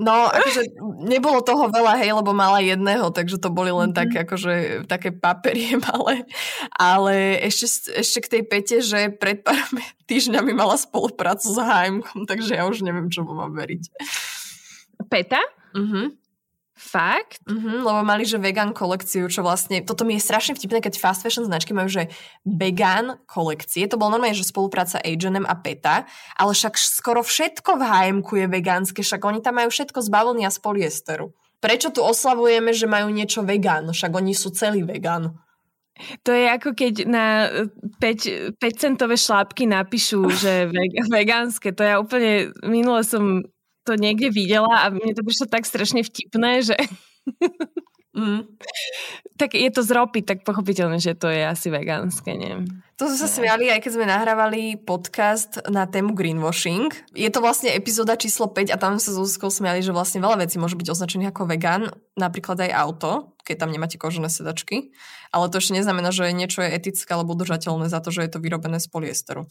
No, 0.00 0.32
akože 0.32 0.80
nebolo 1.06 1.44
toho 1.44 1.68
veľa, 1.68 2.00
hej, 2.00 2.16
lebo 2.16 2.32
mala 2.32 2.64
jedného, 2.64 3.12
takže 3.12 3.36
to 3.36 3.52
boli 3.52 3.68
len 3.68 3.92
mm-hmm. 3.92 4.00
tak, 4.00 4.10
akože, 4.26 4.54
také 4.90 5.14
paperie 5.14 5.76
malé. 5.92 6.26
Ale 6.74 7.36
ešte, 7.46 7.94
ešte 7.94 8.18
k 8.26 8.30
tej 8.32 8.42
pete, 8.42 8.76
že 8.82 9.12
pred 9.14 9.46
pár 9.46 9.60
týždňami 10.10 10.50
mala 10.50 10.74
spoluprácu 10.74 11.46
s 11.46 11.58
HM, 11.62 12.26
takže 12.26 12.58
ja 12.58 12.66
už 12.66 12.82
neviem, 12.82 13.06
čo 13.06 13.22
mám 13.22 13.54
veriť. 13.54 13.82
Peta? 15.06 15.46
Mhm. 15.78 16.19
Fakt? 16.80 17.44
Mm-hmm, 17.44 17.84
lebo 17.84 18.00
mali, 18.00 18.24
že 18.24 18.40
vegan 18.40 18.72
kolekciu, 18.72 19.28
čo 19.28 19.44
vlastne, 19.44 19.84
toto 19.84 20.08
mi 20.08 20.16
je 20.16 20.24
strašne 20.24 20.56
vtipné, 20.56 20.80
keď 20.80 20.96
fast 20.96 21.20
fashion 21.20 21.44
značky 21.44 21.76
majú, 21.76 21.92
že 21.92 22.08
vegan 22.48 23.20
kolekcie, 23.28 23.84
to 23.84 24.00
bolo 24.00 24.16
normálne, 24.16 24.32
že 24.32 24.48
spolupráca 24.48 24.96
H&M 25.04 25.44
a 25.44 25.54
PETA, 25.60 26.08
ale 26.40 26.52
však 26.56 26.80
skoro 26.80 27.20
všetko 27.20 27.76
v 27.76 27.82
hm 27.84 28.18
je 28.24 28.46
vegánske, 28.48 29.04
však 29.04 29.20
oni 29.20 29.44
tam 29.44 29.60
majú 29.60 29.68
všetko 29.68 30.00
z 30.00 30.08
bavlny 30.08 30.48
a 30.48 30.50
z 30.50 30.58
polyesteru. 30.64 31.36
Prečo 31.60 31.92
tu 31.92 32.00
oslavujeme, 32.00 32.72
že 32.72 32.88
majú 32.88 33.12
niečo 33.12 33.44
vegán? 33.44 33.84
Však 33.92 34.16
oni 34.16 34.32
sú 34.32 34.48
celý 34.48 34.80
vegán. 34.80 35.36
To 36.24 36.32
je 36.32 36.48
ako 36.48 36.72
keď 36.72 36.94
na 37.04 37.26
5, 38.00 38.56
5 38.56 38.80
centové 38.80 39.20
šlápky 39.20 39.68
napíšu, 39.68 40.32
že 40.32 40.72
vegánske. 41.12 41.76
To 41.76 41.84
ja 41.84 42.00
úplne, 42.00 42.56
minule 42.64 43.04
som 43.04 43.44
to 43.90 43.98
niekde 43.98 44.30
videla 44.30 44.86
a 44.86 44.94
mne 44.94 45.10
to 45.18 45.26
prišlo 45.26 45.50
tak 45.50 45.66
strašne 45.66 46.06
vtipné, 46.06 46.62
že... 46.62 46.78
Mm. 48.10 48.42
tak 49.38 49.54
je 49.54 49.70
to 49.70 49.86
z 49.86 49.94
ropy, 49.94 50.26
tak 50.26 50.42
pochopiteľne, 50.42 50.98
že 50.98 51.14
to 51.14 51.30
je 51.30 51.46
asi 51.46 51.70
vegánske, 51.70 52.34
nie? 52.34 52.66
To 52.98 53.06
sme 53.06 53.18
sa 53.22 53.30
smiali, 53.30 53.70
aj 53.70 53.86
keď 53.86 53.92
sme 53.94 54.10
nahrávali 54.10 54.82
podcast 54.82 55.62
na 55.70 55.86
tému 55.86 56.18
greenwashing. 56.18 56.90
Je 57.14 57.30
to 57.30 57.38
vlastne 57.38 57.70
epizóda 57.70 58.18
číslo 58.18 58.50
5 58.50 58.74
a 58.74 58.76
tam 58.82 58.98
sa 58.98 59.14
so 59.14 59.22
Zuzkou 59.22 59.46
smiali, 59.46 59.78
že 59.78 59.94
vlastne 59.94 60.18
veľa 60.18 60.42
vecí 60.42 60.58
môže 60.58 60.74
byť 60.74 60.90
označených 60.90 61.30
ako 61.30 61.54
vegan, 61.54 61.86
napríklad 62.18 62.58
aj 62.66 62.74
auto, 62.74 63.38
keď 63.46 63.62
tam 63.62 63.70
nemáte 63.70 63.94
kožené 63.94 64.26
sedačky. 64.26 64.90
Ale 65.30 65.46
to 65.46 65.62
ešte 65.62 65.78
neznamená, 65.78 66.10
že 66.10 66.34
niečo 66.34 66.66
je 66.66 66.74
etické 66.74 67.14
alebo 67.14 67.38
udržateľné 67.38 67.86
za 67.86 68.02
to, 68.02 68.10
že 68.10 68.26
je 68.26 68.30
to 68.34 68.42
vyrobené 68.42 68.82
z 68.82 68.90
polyesteru. 68.90 69.46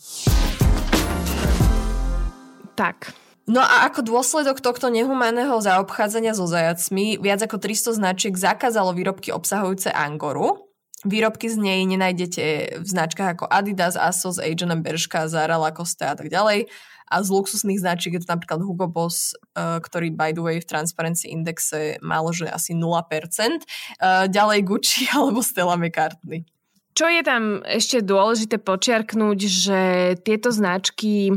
Tak, 2.76 3.16
No 3.50 3.66
a 3.66 3.90
ako 3.90 4.06
dôsledok 4.06 4.62
tohto 4.62 4.94
nehumánneho 4.94 5.58
zaobchádzania 5.58 6.38
so 6.38 6.46
zajacmi, 6.46 7.18
viac 7.18 7.42
ako 7.42 7.58
300 7.58 7.98
značiek 7.98 8.34
zakázalo 8.38 8.94
výrobky 8.94 9.34
obsahujúce 9.34 9.90
angoru. 9.90 10.70
Výrobky 11.02 11.50
z 11.50 11.58
nej 11.58 11.82
nenájdete 11.90 12.78
v 12.78 12.86
značkách 12.86 13.42
ako 13.42 13.46
Adidas, 13.50 13.98
Asos, 13.98 14.38
H&M, 14.38 14.86
Bershka, 14.86 15.26
Zara, 15.26 15.58
Lacoste 15.58 16.06
a 16.06 16.14
tak 16.14 16.30
ďalej. 16.30 16.70
A 17.10 17.16
z 17.26 17.28
luxusných 17.34 17.82
značiek 17.82 18.14
je 18.14 18.22
to 18.22 18.30
napríklad 18.30 18.62
Hugo 18.62 18.86
Boss, 18.86 19.34
eh, 19.58 19.82
ktorý 19.82 20.14
by 20.14 20.30
the 20.38 20.46
way 20.46 20.62
v 20.62 20.70
Transparency 20.70 21.34
Indexe 21.34 21.98
mal, 22.06 22.30
že 22.30 22.46
asi 22.46 22.78
0%. 22.78 23.66
Eh, 23.66 24.30
ďalej 24.30 24.62
Gucci 24.62 25.10
alebo 25.18 25.42
Stella 25.42 25.74
McCartney. 25.74 26.46
Čo 26.94 27.10
je 27.10 27.26
tam 27.26 27.66
ešte 27.66 28.06
dôležité 28.06 28.62
počiarknúť, 28.62 29.40
že 29.42 29.82
tieto 30.22 30.54
značky 30.54 31.34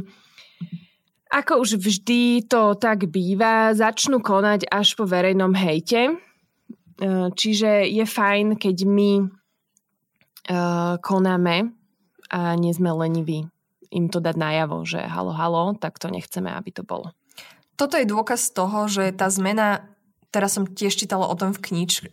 ako 1.33 1.65
už 1.65 1.81
vždy 1.81 2.45
to 2.45 2.77
tak 2.77 3.09
býva, 3.09 3.73
začnú 3.73 4.21
konať 4.21 4.69
až 4.69 4.93
po 5.01 5.09
verejnom 5.09 5.57
hejte. 5.57 6.13
E, 6.13 6.15
čiže 7.33 7.89
je 7.89 8.05
fajn, 8.05 8.61
keď 8.61 8.77
my 8.85 9.11
e, 9.17 9.25
konáme 11.01 11.73
a 12.29 12.53
nie 12.61 12.73
sme 12.77 12.93
leniví 12.93 13.49
im 13.93 14.09
to 14.09 14.25
dať 14.25 14.37
najavo, 14.41 14.83
že 14.89 15.05
halo, 15.05 15.37
halo, 15.37 15.77
tak 15.77 16.01
to 16.01 16.09
nechceme, 16.09 16.49
aby 16.49 16.73
to 16.73 16.83
bolo. 16.83 17.13
Toto 17.77 18.01
je 18.01 18.09
dôkaz 18.09 18.57
toho, 18.57 18.89
že 18.89 19.13
tá 19.13 19.29
zmena, 19.29 19.85
teraz 20.33 20.57
som 20.57 20.65
tiež 20.65 20.97
čítala 20.97 21.29
o 21.29 21.37
tom 21.37 21.53
v, 21.53 21.61
kniž, 21.61 22.09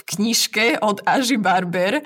v 0.00 0.02
knižke 0.16 0.80
od 0.80 1.04
Aži 1.04 1.36
Barber, 1.36 2.00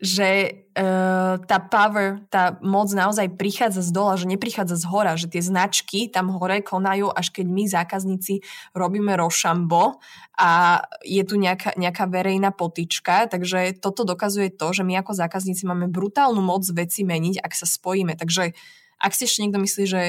že 0.00 0.64
uh, 0.72 1.36
tá 1.44 1.58
power, 1.60 2.24
tá 2.32 2.56
moc 2.64 2.88
naozaj 2.88 3.36
prichádza 3.36 3.84
z 3.84 3.92
dola, 3.92 4.16
že 4.16 4.30
neprichádza 4.30 4.80
z 4.80 4.88
hora, 4.88 5.12
že 5.18 5.28
tie 5.28 5.44
značky 5.44 6.08
tam 6.08 6.32
hore 6.32 6.64
konajú, 6.64 7.12
až 7.12 7.28
keď 7.36 7.46
my 7.52 7.64
zákazníci 7.68 8.40
robíme 8.72 9.12
rošambo 9.20 10.00
a 10.40 10.80
je 11.04 11.20
tu 11.20 11.36
nejaká, 11.36 11.76
nejaká 11.76 12.08
verejná 12.08 12.48
potička, 12.48 13.28
takže 13.28 13.76
toto 13.76 14.08
dokazuje 14.08 14.48
to, 14.48 14.72
že 14.72 14.88
my 14.88 14.96
ako 15.04 15.12
zákazníci 15.12 15.68
máme 15.68 15.92
brutálnu 15.92 16.40
moc 16.40 16.64
veci 16.72 17.04
meniť, 17.04 17.44
ak 17.44 17.52
sa 17.52 17.68
spojíme. 17.68 18.16
Takže 18.16 18.56
ak 18.96 19.12
si 19.12 19.28
ešte 19.28 19.44
niekto 19.44 19.60
myslí, 19.60 19.84
že 19.84 20.02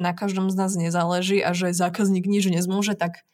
na 0.00 0.16
každom 0.16 0.48
z 0.48 0.56
nás 0.56 0.72
nezáleží 0.72 1.44
a 1.44 1.52
že 1.52 1.76
zákazník 1.76 2.24
nič 2.24 2.48
nezmôže, 2.48 2.96
tak 2.96 3.28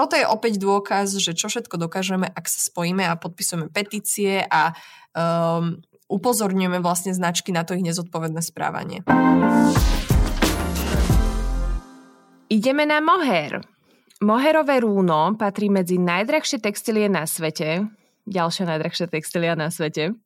toto 0.00 0.16
je 0.16 0.24
opäť 0.24 0.56
dôkaz, 0.56 1.12
že 1.20 1.36
čo 1.36 1.52
všetko 1.52 1.76
dokážeme, 1.76 2.24
ak 2.24 2.48
sa 2.48 2.72
spojíme 2.72 3.04
a 3.04 3.20
podpisujeme 3.20 3.68
petície 3.68 4.40
a 4.40 4.72
um, 5.12 5.76
upozorňujeme 6.08 6.80
vlastne 6.80 7.12
značky 7.12 7.52
na 7.52 7.68
to 7.68 7.76
ich 7.76 7.84
nezodpovedné 7.84 8.40
správanie. 8.40 9.04
Ideme 12.48 12.88
na 12.88 13.04
moher. 13.04 13.60
Moherové 14.24 14.80
rúno 14.80 15.36
patrí 15.36 15.68
medzi 15.68 16.00
najdrahšie 16.00 16.64
textilie 16.64 17.12
na 17.12 17.28
svete, 17.28 17.84
ďalšia 18.24 18.64
najdrahšia 18.72 19.06
textilia 19.12 19.52
na 19.52 19.68
svete, 19.68 20.16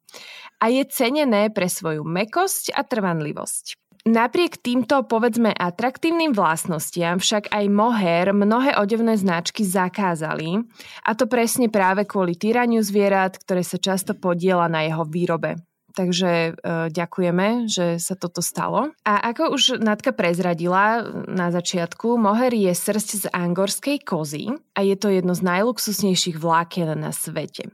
a 0.63 0.71
je 0.71 0.87
cenené 0.87 1.51
pre 1.51 1.67
svoju 1.67 2.07
mekosť 2.07 2.79
a 2.79 2.87
trvanlivosť. 2.87 3.84
Napriek 4.05 4.61
týmto, 4.61 5.01
povedzme, 5.09 5.49
atraktívnym 5.49 6.37
vlastnostiam 6.37 7.17
však 7.17 7.49
aj 7.49 7.65
moher 7.73 8.37
mnohé 8.37 8.77
odevné 8.77 9.17
značky 9.17 9.65
zakázali, 9.65 10.61
a 11.09 11.17
to 11.17 11.25
presne 11.25 11.73
práve 11.73 12.05
kvôli 12.05 12.37
týraniu 12.37 12.85
zvierat, 12.85 13.41
ktoré 13.41 13.65
sa 13.65 13.81
často 13.81 14.13
podiela 14.13 14.69
na 14.69 14.85
jeho 14.85 15.09
výrobe. 15.09 15.57
Takže 15.95 16.31
e, 16.31 16.51
ďakujeme, 16.93 17.71
že 17.71 18.03
sa 18.03 18.13
toto 18.19 18.45
stalo. 18.45 18.93
A 19.09 19.31
ako 19.31 19.55
už 19.57 19.63
Natka 19.81 20.11
prezradila 20.11 21.07
na 21.31 21.49
začiatku, 21.55 22.19
moher 22.19 22.51
je 22.51 22.75
srst 22.75 23.09
z 23.25 23.25
angorskej 23.31 24.03
kozy 24.03 24.53
a 24.75 24.83
je 24.83 24.99
to 24.99 25.09
jedno 25.09 25.33
z 25.33 25.47
najluxusnejších 25.47 26.37
vlákien 26.37 26.93
na 26.99 27.15
svete. 27.15 27.71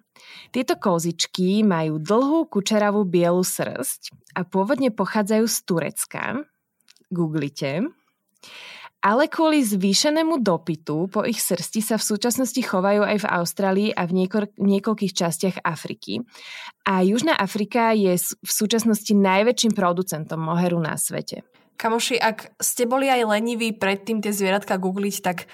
Tieto 0.50 0.75
kozičky 0.75 1.62
majú 1.62 2.02
dlhú 2.02 2.50
kučeravú 2.50 3.07
bielu 3.07 3.47
srst 3.47 4.11
a 4.35 4.42
pôvodne 4.42 4.90
pochádzajú 4.90 5.47
z 5.47 5.57
Turecka. 5.62 6.23
Googlite. 7.07 7.87
Ale 9.00 9.33
kvôli 9.33 9.64
zvýšenému 9.64 10.45
dopytu 10.45 11.09
po 11.09 11.25
ich 11.25 11.40
srsti 11.40 11.80
sa 11.80 11.97
v 11.97 12.04
súčasnosti 12.04 12.61
chovajú 12.61 13.00
aj 13.00 13.25
v 13.25 13.30
Austrálii 13.33 13.90
a 13.97 14.04
v 14.04 14.12
niekoľ- 14.12 14.61
niekoľkých 14.61 15.16
častiach 15.16 15.57
Afriky. 15.64 16.21
A 16.85 17.00
Južná 17.00 17.33
Afrika 17.33 17.97
je 17.97 18.12
v 18.21 18.50
súčasnosti 18.50 19.09
najväčším 19.16 19.73
producentom 19.73 20.37
moheru 20.37 20.76
na 20.76 21.00
svete. 21.00 21.47
Kamoši, 21.80 22.21
ak 22.21 22.61
ste 22.61 22.85
boli 22.85 23.09
aj 23.09 23.25
leniví 23.25 23.73
predtým 23.73 24.21
tie 24.21 24.37
zvieratka 24.37 24.76
googliť, 24.76 25.16
tak 25.25 25.49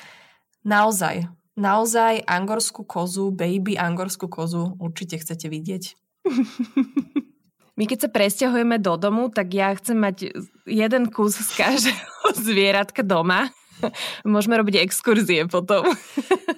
naozaj, 0.66 1.30
naozaj 1.56 2.22
angorskú 2.28 2.84
kozu, 2.84 3.32
baby 3.32 3.74
angorskú 3.74 4.28
kozu 4.28 4.76
určite 4.76 5.18
chcete 5.18 5.48
vidieť. 5.48 5.84
My 7.76 7.84
keď 7.84 8.08
sa 8.08 8.10
presťahujeme 8.12 8.80
do 8.80 8.96
domu, 8.96 9.28
tak 9.28 9.52
ja 9.52 9.68
chcem 9.76 10.00
mať 10.00 10.32
jeden 10.64 11.12
kus 11.12 11.36
z 11.36 11.50
každého 11.60 12.32
zvieratka 12.46 13.04
doma. 13.04 13.52
Môžeme 14.24 14.56
robiť 14.56 14.80
exkurzie 14.80 15.44
potom. 15.44 15.84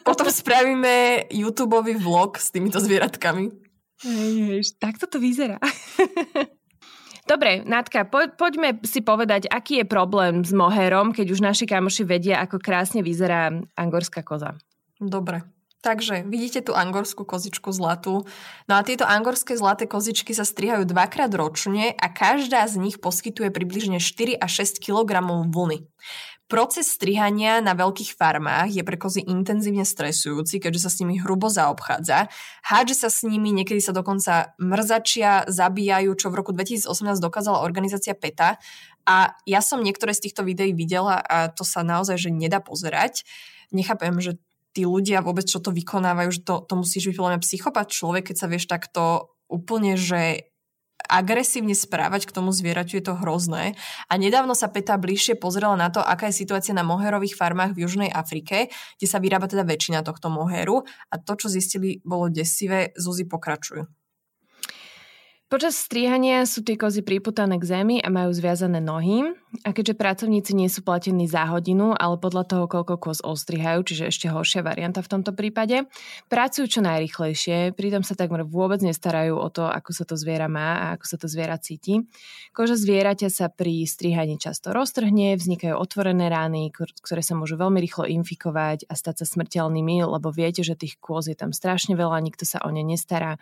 Potom 0.07 0.31
spravíme 0.31 1.27
YouTube 1.35 1.83
vlog 1.99 2.39
s 2.39 2.55
týmito 2.55 2.79
zvieratkami. 2.79 3.51
Hej, 3.99 4.35
hej, 4.47 4.63
takto 4.79 5.11
to 5.11 5.19
vyzerá. 5.19 5.59
Dobre, 7.27 7.67
Natka, 7.67 8.07
po, 8.09 8.25
poďme 8.39 8.79
si 8.87 9.03
povedať, 9.05 9.51
aký 9.51 9.83
je 9.83 9.87
problém 9.91 10.47
s 10.47 10.55
moherom, 10.55 11.13
keď 11.13 11.35
už 11.35 11.45
naši 11.45 11.67
kamoši 11.69 12.07
vedia, 12.07 12.41
ako 12.41 12.57
krásne 12.57 13.05
vyzerá 13.05 13.53
angorská 13.77 14.25
koza. 14.25 14.57
Dobre. 14.99 15.47
Takže 15.79 16.27
vidíte 16.27 16.59
tú 16.59 16.75
angorskú 16.75 17.23
kozičku 17.23 17.71
zlatú. 17.71 18.27
No 18.67 18.75
a 18.75 18.83
tieto 18.83 19.07
angorské 19.07 19.55
zlaté 19.55 19.87
kozičky 19.87 20.35
sa 20.35 20.43
strihajú 20.43 20.83
dvakrát 20.83 21.31
ročne 21.31 21.95
a 21.95 22.11
každá 22.11 22.67
z 22.67 22.83
nich 22.83 22.99
poskytuje 22.99 23.55
približne 23.55 24.03
4 24.03 24.43
až 24.43 24.51
6 24.67 24.83
kg 24.83 25.23
vlny. 25.47 25.87
Proces 26.49 26.89
strihania 26.89 27.61
na 27.61 27.77
veľkých 27.77 28.17
farmách 28.17 28.73
je 28.73 28.81
pre 28.81 28.97
kozy 28.97 29.21
intenzívne 29.21 29.85
stresujúci, 29.85 30.59
keďže 30.59 30.89
sa 30.89 30.91
s 30.91 30.99
nimi 31.05 31.21
hrubo 31.21 31.47
zaobchádza. 31.53 32.33
Hádže 32.65 33.05
sa 33.05 33.13
s 33.13 33.21
nimi, 33.23 33.53
niekedy 33.53 33.85
sa 33.85 33.93
dokonca 33.93 34.57
mrzačia, 34.57 35.45
zabíjajú, 35.45 36.11
čo 36.17 36.33
v 36.33 36.39
roku 36.41 36.57
2018 36.57 36.89
dokázala 37.21 37.61
organizácia 37.61 38.17
PETA. 38.17 38.57
A 39.05 39.37
ja 39.45 39.61
som 39.61 39.85
niektoré 39.85 40.17
z 40.17 40.27
týchto 40.27 40.41
videí 40.41 40.73
videla 40.73 41.21
a 41.21 41.53
to 41.53 41.69
sa 41.69 41.85
naozaj 41.85 42.17
že 42.17 42.31
nedá 42.33 42.65
pozerať. 42.65 43.29
Nechápem, 43.69 44.17
že 44.17 44.41
tí 44.79 44.87
ľudia 44.87 45.27
vôbec, 45.27 45.43
čo 45.43 45.59
to 45.59 45.75
vykonávajú, 45.75 46.31
že 46.31 46.47
to, 46.47 46.63
to 46.63 46.75
musíš 46.79 47.11
byť 47.11 47.17
podľa 47.19 47.33
mňa 47.35 47.43
psychopat 47.43 47.87
človek, 47.91 48.31
keď 48.31 48.37
sa 48.39 48.47
vieš 48.47 48.71
takto 48.71 49.35
úplne, 49.51 49.99
že 49.99 50.47
agresívne 51.11 51.75
správať 51.75 52.31
k 52.31 52.35
tomu 52.35 52.55
zvieraťu, 52.55 52.99
je 52.99 53.05
to 53.07 53.19
hrozné. 53.19 53.75
A 54.07 54.15
nedávno 54.19 54.55
sa 54.55 54.71
Peta 54.71 54.95
bližšie 54.99 55.39
pozrela 55.39 55.75
na 55.75 55.91
to, 55.91 55.99
aká 55.99 56.31
je 56.31 56.43
situácia 56.43 56.75
na 56.77 56.87
moherových 56.87 57.35
farmách 57.35 57.75
v 57.75 57.87
Južnej 57.87 58.11
Afrike, 58.11 58.71
kde 58.99 59.07
sa 59.07 59.19
vyrába 59.19 59.51
teda 59.51 59.67
väčšina 59.67 60.07
tohto 60.07 60.31
moheru 60.31 60.87
a 61.11 61.15
to, 61.19 61.35
čo 61.35 61.51
zistili, 61.51 61.99
bolo 62.03 62.31
desivé. 62.31 62.95
Zuzi 62.95 63.27
pokračujú. 63.27 63.87
Počas 65.49 65.81
strihania 65.81 66.45
sú 66.45 66.61
tie 66.61 66.77
kozy 66.77 67.01
priputané 67.01 67.57
k 67.57 67.65
zemi 67.65 68.05
a 68.05 68.13
majú 68.13 68.37
zviazané 68.37 68.85
nohy 68.85 69.33
a 69.65 69.73
keďže 69.73 69.97
pracovníci 69.97 70.53
nie 70.53 70.69
sú 70.69 70.85
platení 70.85 71.25
za 71.25 71.49
hodinu, 71.49 71.97
ale 71.97 72.21
podľa 72.21 72.45
toho, 72.45 72.65
koľko 72.69 73.01
koz 73.01 73.25
ostrihajú, 73.25 73.81
čiže 73.81 74.13
ešte 74.13 74.27
horšia 74.29 74.61
varianta 74.61 75.01
v 75.01 75.09
tomto 75.09 75.33
prípade, 75.33 75.89
pracujú 76.29 76.69
čo 76.69 76.85
najrychlejšie, 76.85 77.73
pritom 77.73 78.05
sa 78.05 78.13
takmer 78.13 78.45
vôbec 78.45 78.85
nestarajú 78.85 79.41
o 79.41 79.49
to, 79.49 79.65
ako 79.65 79.97
sa 79.97 80.05
to 80.05 80.21
zviera 80.21 80.53
má 80.53 80.85
a 80.85 81.01
ako 81.01 81.05
sa 81.09 81.17
to 81.17 81.33
zviera 81.33 81.57
cíti. 81.57 82.05
Koža 82.53 82.77
zvieraťa 82.77 83.33
sa 83.33 83.49
pri 83.49 83.89
strihaní 83.89 84.37
často 84.37 84.77
roztrhne, 84.77 85.33
vznikajú 85.33 85.81
otvorené 85.81 86.29
rány, 86.29 86.77
ktoré 86.77 87.25
sa 87.25 87.33
môžu 87.33 87.57
veľmi 87.57 87.81
rýchlo 87.81 88.05
infikovať 88.05 88.85
a 88.85 88.93
stať 88.93 89.25
sa 89.25 89.41
smrteľnými, 89.41 90.13
lebo 90.13 90.29
viete, 90.29 90.61
že 90.61 90.77
tých 90.77 91.01
kôz 91.01 91.33
je 91.33 91.37
tam 91.41 91.57
strašne 91.57 91.97
veľa, 91.97 92.21
nikto 92.21 92.45
sa 92.45 92.61
o 92.61 92.69
ne 92.69 92.85
nestará. 92.85 93.41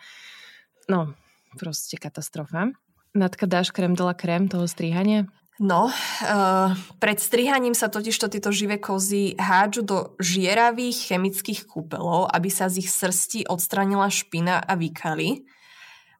No, 0.86 1.18
proste 1.56 1.96
katastrofa. 1.96 2.70
Natka, 3.16 3.48
dáš 3.48 3.72
krem 3.72 3.96
dala 3.96 4.12
krem 4.12 4.46
toho 4.46 4.68
strihania? 4.68 5.24
No, 5.56 5.88
uh, 5.88 6.76
pred 7.00 7.16
strihaním 7.16 7.72
sa 7.72 7.88
totižto 7.88 8.28
tieto 8.28 8.52
živé 8.52 8.76
kozy 8.76 9.32
hádžu 9.40 9.88
do 9.88 9.96
žieravých 10.20 11.08
chemických 11.08 11.64
kúpelov, 11.64 12.28
aby 12.28 12.52
sa 12.52 12.68
z 12.68 12.84
ich 12.84 12.92
srsti 12.92 13.48
odstranila 13.48 14.12
špina 14.12 14.60
a 14.60 14.76
vykaly. 14.76 15.48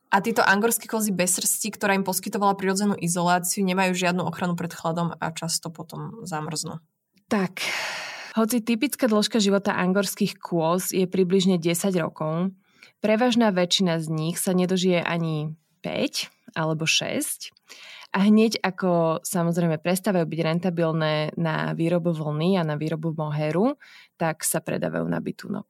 A 0.09 0.25
tieto 0.25 0.40
angorské 0.40 0.88
kozy 0.88 1.12
bez 1.12 1.37
srsti, 1.37 1.76
ktorá 1.76 1.93
im 1.93 2.07
poskytovala 2.07 2.57
prirodzenú 2.57 2.97
izoláciu, 2.97 3.61
nemajú 3.61 3.93
žiadnu 3.93 4.25
ochranu 4.25 4.57
pred 4.57 4.73
chladom 4.73 5.12
a 5.12 5.26
často 5.37 5.69
potom 5.69 6.25
zamrznú. 6.25 6.81
Tak, 7.28 7.61
hoci 8.40 8.64
typická 8.64 9.05
dĺžka 9.05 9.37
života 9.37 9.76
angorských 9.76 10.40
kôz 10.40 10.97
je 10.97 11.05
približne 11.05 11.61
10 11.61 11.93
rokov, 12.00 12.57
Prevažná 13.05 13.53
väčšina 13.53 14.00
z 14.00 14.09
nich 14.09 14.37
sa 14.41 14.57
nedožije 14.57 15.05
ani 15.05 15.53
5 15.85 16.57
alebo 16.57 16.88
6 16.88 17.53
a 18.17 18.19
hneď 18.25 18.57
ako 18.65 19.21
samozrejme 19.21 19.76
prestávajú 19.76 20.25
byť 20.25 20.41
rentabilné 20.41 21.37
na 21.37 21.76
výrobu 21.76 22.17
vlny 22.17 22.57
a 22.57 22.65
na 22.65 22.81
výrobu 22.81 23.12
moheru, 23.12 23.76
tak 24.17 24.41
sa 24.41 24.65
predávajú 24.65 25.05
na 25.05 25.21
bytunok. 25.21 25.69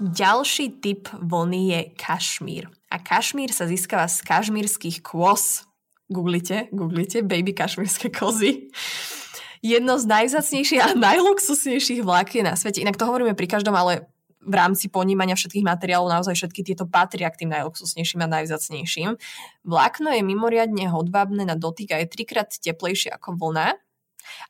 Ďalší 0.00 0.84
typ 0.84 1.08
vlny 1.16 1.60
je 1.72 1.80
kašmír. 1.96 2.68
A 2.92 3.00
kašmír 3.00 3.56
sa 3.56 3.64
získava 3.64 4.04
z 4.12 4.20
kašmírskych 4.24 5.00
kôz. 5.00 5.64
Googlite, 6.12 6.68
googlite, 6.72 7.24
baby 7.24 7.56
kašmírske 7.56 8.12
kozy. 8.12 8.68
Jedno 9.64 9.96
z 9.96 10.04
najzacnejších 10.08 10.80
a 10.80 10.88
najluxusnejších 10.96 12.04
vlákien 12.04 12.44
na 12.48 12.56
svete. 12.56 12.84
Inak 12.84 13.00
to 13.00 13.08
hovoríme 13.08 13.32
pri 13.32 13.48
každom, 13.48 13.76
ale 13.76 14.08
v 14.40 14.54
rámci 14.56 14.88
ponímania 14.88 15.36
všetkých 15.36 15.64
materiálov 15.64 16.08
naozaj 16.08 16.32
všetky 16.32 16.64
tieto 16.64 16.88
patria 16.88 17.28
k 17.28 17.44
tým 17.44 17.52
najluxusnejším 17.52 18.24
a 18.24 18.32
najvzácnejším. 18.40 19.20
Vlákno 19.68 20.08
je 20.16 20.22
mimoriadne 20.24 20.88
hodvábne 20.88 21.44
na 21.44 21.56
dotyk 21.56 21.92
a 21.92 22.00
je 22.00 22.08
trikrát 22.08 22.48
teplejšie 22.48 23.12
ako 23.12 23.36
vlna 23.36 23.76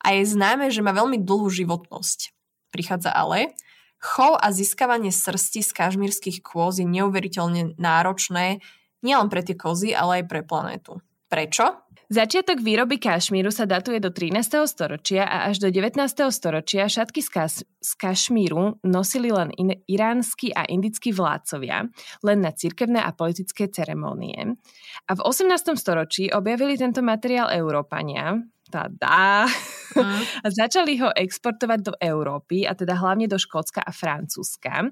a 0.02 0.06
je 0.14 0.22
známe, 0.26 0.70
že 0.70 0.82
má 0.82 0.94
veľmi 0.94 1.18
dlhú 1.22 1.50
životnosť. 1.50 2.30
Prichádza 2.70 3.10
ale, 3.10 3.50
chov 3.98 4.38
a 4.38 4.54
získavanie 4.54 5.10
srsti 5.10 5.66
z 5.66 5.70
kažmírskych 5.74 6.38
kôz 6.40 6.78
je 6.78 6.86
neuveriteľne 6.86 7.74
náročné 7.74 8.62
nielen 9.02 9.28
pre 9.28 9.42
tie 9.42 9.58
kozy, 9.58 9.90
ale 9.90 10.22
aj 10.22 10.24
pre 10.30 10.40
planétu. 10.46 11.02
Prečo? 11.26 11.82
Začiatok 12.10 12.58
výroby 12.58 12.98
kašmíru 12.98 13.54
sa 13.54 13.70
datuje 13.70 14.02
do 14.02 14.10
13. 14.10 14.66
storočia 14.66 15.30
a 15.30 15.46
až 15.46 15.62
do 15.62 15.70
19. 15.70 15.94
storočia 16.34 16.90
šatky 16.90 17.22
z, 17.22 17.30
kas- 17.30 17.62
z 17.62 17.90
kašmíru 17.94 18.82
nosili 18.82 19.30
len 19.30 19.54
in- 19.54 19.78
iránsky 19.86 20.50
a 20.50 20.66
indickí 20.66 21.14
vládcovia, 21.14 21.86
len 22.26 22.38
na 22.42 22.50
cirkevné 22.50 22.98
a 22.98 23.14
politické 23.14 23.70
ceremónie. 23.70 24.58
A 25.06 25.10
v 25.14 25.20
18. 25.22 25.78
storočí 25.78 26.34
objavili 26.34 26.74
tento 26.74 26.98
materiál 26.98 27.46
Európania, 27.54 28.42
dá, 28.66 29.46
mm. 29.94 30.22
a 30.44 30.46
začali 30.50 30.98
ho 30.98 31.14
exportovať 31.14 31.78
do 31.78 31.94
Európy, 31.94 32.66
a 32.66 32.74
teda 32.74 32.98
hlavne 32.98 33.30
do 33.30 33.38
Škótska 33.38 33.86
a 33.86 33.94
Francúzska. 33.94 34.90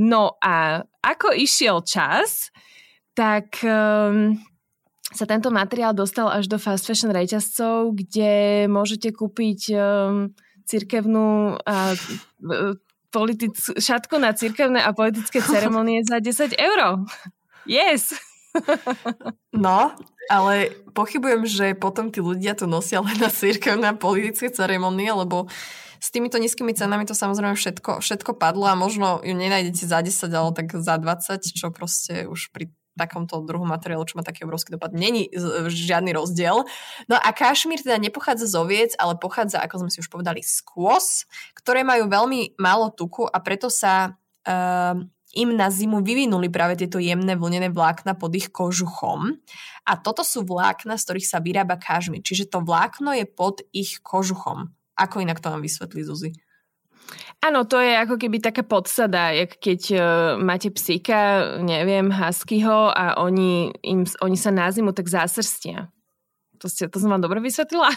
No 0.00 0.40
a 0.40 0.80
ako 1.04 1.28
išiel 1.36 1.84
čas, 1.84 2.48
tak... 3.12 3.60
Um, 3.68 4.40
sa 5.08 5.24
tento 5.24 5.48
materiál 5.48 5.96
dostal 5.96 6.28
až 6.28 6.52
do 6.52 6.60
fast 6.60 6.84
fashion 6.84 7.08
reťazcov, 7.08 7.96
kde 7.96 8.64
môžete 8.68 9.08
kúpiť 9.16 9.60
um, 9.72 10.36
cirkevnú 10.68 11.56
a 11.64 11.96
politic, 13.08 13.56
šatku 13.56 14.20
na 14.20 14.36
cirkevné 14.36 14.84
a 14.84 14.92
politické 14.92 15.40
ceremonie 15.40 16.04
za 16.04 16.20
10 16.20 16.52
eur. 16.56 17.08
Yes! 17.64 18.12
No, 19.58 19.90
ale 20.30 20.70
pochybujem, 20.94 21.42
že 21.46 21.66
potom 21.74 22.14
tí 22.14 22.22
ľudia 22.22 22.54
to 22.54 22.70
nosia 22.70 23.02
len 23.02 23.18
na 23.18 23.26
cirkevné 23.26 23.90
a 23.90 23.98
politické 23.98 24.50
ceremonie, 24.50 25.10
lebo 25.10 25.50
s 25.98 26.14
týmito 26.14 26.38
nízkymi 26.38 26.74
cenami 26.78 27.02
to 27.06 27.14
samozrejme 27.14 27.58
všetko, 27.58 27.98
všetko 27.98 28.38
padlo 28.38 28.70
a 28.70 28.78
možno 28.78 29.18
ju 29.22 29.34
nenájdete 29.34 29.82
za 29.82 29.98
10, 29.98 30.30
ale 30.30 30.50
tak 30.54 30.74
za 30.78 30.94
20, 30.94 31.42
čo 31.42 31.66
proste 31.74 32.30
už 32.30 32.54
pri 32.54 32.70
takomto 32.98 33.38
druhu 33.46 33.62
materiálu, 33.62 34.02
čo 34.02 34.18
má 34.18 34.26
taký 34.26 34.42
obrovský 34.42 34.74
dopad. 34.74 34.90
Není 34.90 35.30
žiadny 35.70 36.10
rozdiel. 36.10 36.66
No 37.06 37.14
a 37.14 37.28
kašmír 37.30 37.78
teda 37.78 38.02
nepochádza 38.02 38.50
z 38.50 38.54
oviec, 38.58 38.90
ale 38.98 39.14
pochádza, 39.14 39.62
ako 39.62 39.86
sme 39.86 39.90
si 39.94 40.02
už 40.02 40.10
povedali, 40.10 40.42
z 40.42 40.58
kôz, 40.66 41.30
ktoré 41.54 41.86
majú 41.86 42.10
veľmi 42.10 42.58
málo 42.58 42.90
tuku 42.90 43.30
a 43.30 43.38
preto 43.38 43.70
sa 43.70 44.18
uh, 44.18 44.98
im 45.36 45.50
na 45.52 45.68
zimu 45.68 46.00
vyvinuli 46.00 46.48
práve 46.48 46.80
tieto 46.80 46.96
jemné 46.96 47.36
vlnené 47.36 47.68
vlákna 47.68 48.16
pod 48.16 48.32
ich 48.32 48.48
kožuchom. 48.48 49.36
A 49.84 49.92
toto 50.00 50.24
sú 50.24 50.42
vlákna, 50.42 50.96
z 50.96 51.04
ktorých 51.04 51.28
sa 51.28 51.38
vyrába 51.38 51.76
kašmír. 51.76 52.24
Čiže 52.24 52.48
to 52.48 52.64
vlákno 52.64 53.12
je 53.12 53.28
pod 53.28 53.60
ich 53.70 54.00
kožuchom. 54.00 54.72
Ako 54.98 55.22
inak 55.22 55.38
to 55.38 55.52
vám 55.52 55.62
vysvetlí 55.62 56.02
Zuzi? 56.02 56.34
Áno, 57.38 57.64
to 57.64 57.78
je 57.78 57.94
ako 57.94 58.18
keby 58.18 58.42
taká 58.42 58.66
podsada, 58.66 59.30
jak 59.30 59.56
keď 59.56 59.80
uh, 59.94 60.02
máte 60.36 60.68
psíka, 60.74 61.54
neviem, 61.62 62.10
huskyho 62.10 62.90
a 62.90 63.20
oni, 63.22 63.72
im, 63.86 64.02
oni 64.22 64.36
sa 64.36 64.50
na 64.50 64.68
zimu 64.68 64.90
tak 64.92 65.06
zásrstia. 65.06 65.88
To, 66.58 66.66
ste, 66.66 66.90
to 66.90 66.98
som 66.98 67.14
vám 67.14 67.22
dobre 67.22 67.38
vysvetlila? 67.38 67.94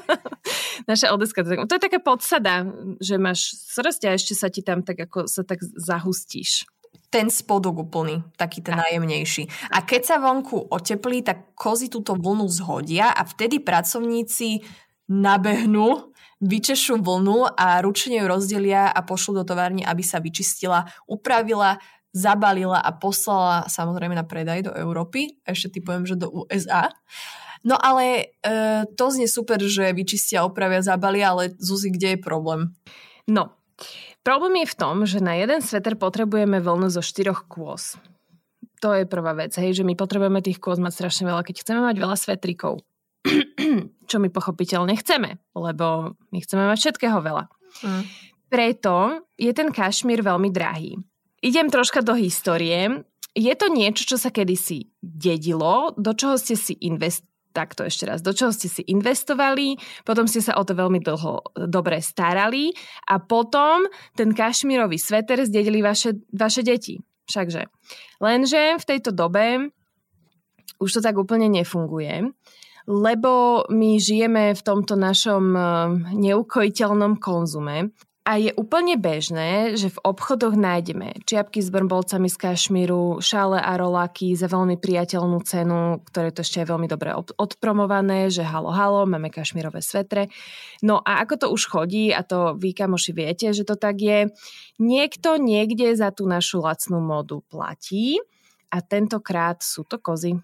Naša 0.90 1.10
odeska, 1.10 1.42
to, 1.42 1.66
to 1.66 1.74
je 1.76 1.82
taká 1.82 1.98
podsada, 1.98 2.62
že 3.02 3.18
máš 3.18 3.58
srst 3.74 4.06
a 4.06 4.14
ešte 4.14 4.34
sa 4.38 4.46
ti 4.46 4.62
tam 4.62 4.86
tak 4.86 5.10
ako 5.10 5.26
sa 5.26 5.42
tak 5.42 5.58
zahustíš 5.60 6.70
ten 7.10 7.26
spodok 7.26 7.90
úplný, 7.90 8.22
taký 8.38 8.62
ten 8.62 8.78
najjemnejší. 8.78 9.74
A 9.74 9.82
keď 9.82 10.02
sa 10.06 10.16
vonku 10.22 10.70
oteplí, 10.70 11.26
tak 11.26 11.58
kozy 11.58 11.90
túto 11.90 12.14
vlnu 12.14 12.46
zhodia 12.46 13.10
a 13.10 13.26
vtedy 13.26 13.58
pracovníci 13.58 14.62
nabehnú 15.10 16.09
vyčešu 16.40 17.04
vlnu 17.04 17.52
a 17.52 17.84
ručne 17.84 18.20
ju 18.20 18.26
rozdelia 18.26 18.88
a 18.88 19.00
pošlu 19.04 19.40
do 19.40 19.44
továrny, 19.44 19.84
aby 19.84 20.00
sa 20.00 20.18
vyčistila, 20.18 20.88
upravila, 21.04 21.76
zabalila 22.10 22.80
a 22.80 22.90
poslala 22.96 23.68
samozrejme 23.70 24.16
na 24.16 24.26
predaj 24.26 24.66
do 24.66 24.72
Európy. 24.74 25.38
Ešte 25.46 25.80
typujem, 25.80 26.08
že 26.08 26.18
do 26.18 26.32
USA. 26.32 26.90
No 27.60 27.76
ale 27.76 28.34
e, 28.40 28.88
to 28.96 29.12
znie 29.12 29.28
super, 29.28 29.60
že 29.60 29.92
vyčistia, 29.92 30.48
opravia, 30.48 30.80
zabalia, 30.80 31.36
ale 31.36 31.52
Zuzi, 31.60 31.92
kde 31.92 32.16
je 32.16 32.18
problém? 32.18 32.72
No, 33.28 33.52
problém 34.24 34.64
je 34.64 34.72
v 34.72 34.78
tom, 34.80 35.04
že 35.04 35.20
na 35.20 35.36
jeden 35.36 35.60
sveter 35.60 35.94
potrebujeme 36.00 36.56
vlnu 36.56 36.88
zo 36.88 37.04
štyroch 37.04 37.44
kôz. 37.52 38.00
To 38.80 38.96
je 38.96 39.04
prvá 39.04 39.36
vec, 39.36 39.52
hej, 39.60 39.76
že 39.76 39.84
my 39.84 39.92
potrebujeme 39.92 40.40
tých 40.40 40.56
kôz 40.56 40.80
mať 40.80 40.96
strašne 40.96 41.28
veľa, 41.28 41.44
keď 41.44 41.56
chceme 41.60 41.84
mať 41.84 41.96
veľa 42.00 42.16
svetrikov. 42.16 42.80
Čo 44.10 44.18
my 44.18 44.26
pochopiteľne 44.34 44.98
chceme, 44.98 45.38
lebo 45.54 46.18
my 46.34 46.38
chceme 46.42 46.66
mať 46.66 46.78
všetkého 46.90 47.22
veľa. 47.22 47.46
Mm. 47.86 48.02
preto 48.50 49.22
je 49.38 49.54
ten 49.54 49.70
kašmír 49.70 50.26
veľmi 50.26 50.50
drahý. 50.50 50.98
Idem 51.38 51.70
troška 51.70 52.02
do 52.02 52.18
histórie. 52.18 53.06
Je 53.30 53.54
to 53.54 53.70
niečo, 53.70 54.02
čo 54.10 54.16
sa 54.18 54.34
kedysi 54.34 54.90
dedilo, 54.98 55.94
do 55.94 56.10
čoho 56.18 56.34
ste 56.34 56.58
si 56.58 56.74
invest 56.82 57.22
takto 57.50 57.86
ešte 57.86 58.06
raz, 58.06 58.22
do 58.22 58.30
čoho 58.30 58.54
ste 58.54 58.70
si 58.70 58.82
investovali, 58.86 59.74
potom 60.06 60.26
ste 60.30 60.42
sa 60.42 60.58
o 60.58 60.62
to 60.62 60.74
veľmi 60.74 61.02
dlho 61.02 61.66
dobre 61.66 61.98
starali 61.98 62.70
a 63.10 63.18
potom 63.18 63.86
ten 64.14 64.30
kašmírový 64.30 64.98
sveter 64.98 65.42
zdedili 65.46 65.82
vaše, 65.82 66.18
vaše 66.30 66.62
deti. 66.62 67.02
Všakže. 67.30 67.70
Lenže 68.18 68.78
v 68.78 68.84
tejto 68.86 69.14
dobe 69.14 69.70
už 70.82 70.98
to 70.98 71.00
tak 71.02 71.14
úplne 71.14 71.46
nefunguje, 71.46 72.30
lebo 72.88 73.64
my 73.68 74.00
žijeme 74.00 74.54
v 74.56 74.62
tomto 74.62 74.94
našom 74.96 75.44
eh, 75.52 75.64
neukojiteľnom 76.14 77.18
konzume 77.18 77.90
a 78.20 78.36
je 78.36 78.52
úplne 78.52 79.00
bežné, 79.00 79.74
že 79.80 79.90
v 79.90 80.02
obchodoch 80.06 80.52
nájdeme 80.52 81.24
čiapky 81.24 81.64
s 81.64 81.72
brnbolcami 81.72 82.28
z 82.28 82.36
kašmíru, 82.36 83.18
šále 83.18 83.56
a 83.56 83.74
roláky 83.80 84.36
za 84.38 84.44
veľmi 84.44 84.76
priateľnú 84.76 85.40
cenu, 85.42 86.04
ktoré 86.04 86.30
to 86.30 86.44
ešte 86.44 86.62
je 86.62 86.70
veľmi 86.70 86.84
dobre 86.84 87.10
odpromované, 87.16 88.28
že 88.28 88.44
halo, 88.44 88.70
halo, 88.76 89.08
máme 89.08 89.32
kašmírové 89.32 89.80
svetre. 89.80 90.28
No 90.84 91.00
a 91.00 91.24
ako 91.24 91.34
to 91.42 91.46
už 91.48 91.62
chodí, 91.64 92.12
a 92.12 92.20
to 92.20 92.60
vy 92.60 92.76
kamoši 92.76 93.12
viete, 93.16 93.50
že 93.56 93.64
to 93.64 93.74
tak 93.80 93.96
je, 93.98 94.28
niekto 94.76 95.40
niekde 95.40 95.96
za 95.96 96.12
tú 96.12 96.28
našu 96.28 96.60
lacnú 96.60 97.00
modu 97.00 97.40
platí 97.48 98.20
a 98.68 98.84
tentokrát 98.84 99.64
sú 99.64 99.88
to 99.88 99.96
kozy. 99.96 100.36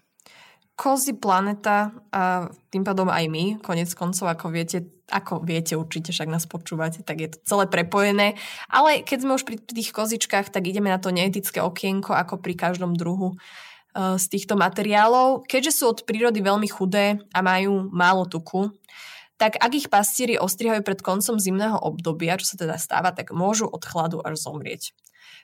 Kozy 0.77 1.17
planeta 1.17 1.89
a 2.13 2.53
tým 2.69 2.85
pádom 2.85 3.09
aj 3.09 3.25
my, 3.33 3.45
konec 3.65 3.89
koncov, 3.97 4.29
ako 4.29 4.53
viete, 4.53 4.85
ako 5.09 5.41
viete 5.41 5.73
určite, 5.73 6.13
však 6.13 6.29
nás 6.29 6.45
počúvate, 6.45 7.01
tak 7.01 7.17
je 7.17 7.33
to 7.33 7.37
celé 7.41 7.65
prepojené. 7.65 8.37
Ale 8.69 9.01
keď 9.01 9.25
sme 9.25 9.35
už 9.41 9.43
pri 9.43 9.57
tých 9.57 9.89
kozičkách, 9.89 10.53
tak 10.53 10.69
ideme 10.69 10.93
na 10.93 11.01
to 11.01 11.09
neetické 11.09 11.65
okienko, 11.65 12.13
ako 12.13 12.37
pri 12.37 12.53
každom 12.53 12.93
druhu 12.93 13.33
e, 13.33 14.21
z 14.21 14.25
týchto 14.29 14.53
materiálov. 14.53 15.49
Keďže 15.49 15.81
sú 15.81 15.83
od 15.97 16.05
prírody 16.05 16.45
veľmi 16.45 16.69
chudé 16.69 17.25
a 17.33 17.41
majú 17.41 17.89
málo 17.89 18.29
tuku, 18.29 18.69
tak 19.37 19.57
ak 19.57 19.71
ich 19.73 19.87
pastieri 19.89 20.37
ostrihajú 20.37 20.81
pred 20.81 21.01
koncom 21.01 21.37
zimného 21.37 21.77
obdobia, 21.77 22.37
čo 22.37 22.53
sa 22.53 22.57
teda 22.57 22.77
stáva, 22.77 23.13
tak 23.13 23.33
môžu 23.33 23.65
od 23.65 23.81
chladu 23.81 24.21
až 24.21 24.37
zomrieť. 24.41 24.93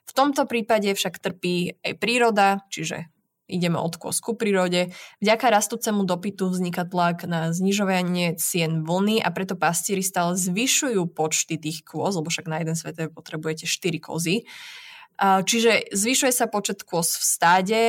V 0.04 0.12
tomto 0.12 0.50
prípade 0.50 0.90
však 0.94 1.22
trpí 1.22 1.80
aj 1.86 1.94
príroda, 2.02 2.66
čiže 2.74 3.13
ideme 3.54 3.78
od 3.78 3.94
kôz 4.02 4.18
ku 4.18 4.34
prírode. 4.34 4.90
Vďaka 5.22 5.54
rastúcemu 5.54 6.02
dopytu 6.10 6.50
vzniká 6.50 6.90
tlak 6.90 7.30
na 7.30 7.54
znižovanie 7.54 8.34
cien 8.42 8.82
vlny 8.82 9.22
a 9.22 9.30
preto 9.30 9.54
pastieri 9.54 10.02
stále 10.02 10.34
zvyšujú 10.34 11.06
počty 11.14 11.62
tých 11.62 11.86
kôz, 11.86 12.18
lebo 12.18 12.34
však 12.34 12.50
na 12.50 12.66
jeden 12.66 12.74
svete 12.74 13.14
potrebujete 13.14 13.70
4 13.70 14.02
kozy. 14.02 14.50
Čiže 15.22 15.94
zvyšuje 15.94 16.34
sa 16.34 16.50
počet 16.50 16.82
kôz 16.82 17.14
v 17.14 17.24
stáde, 17.24 17.82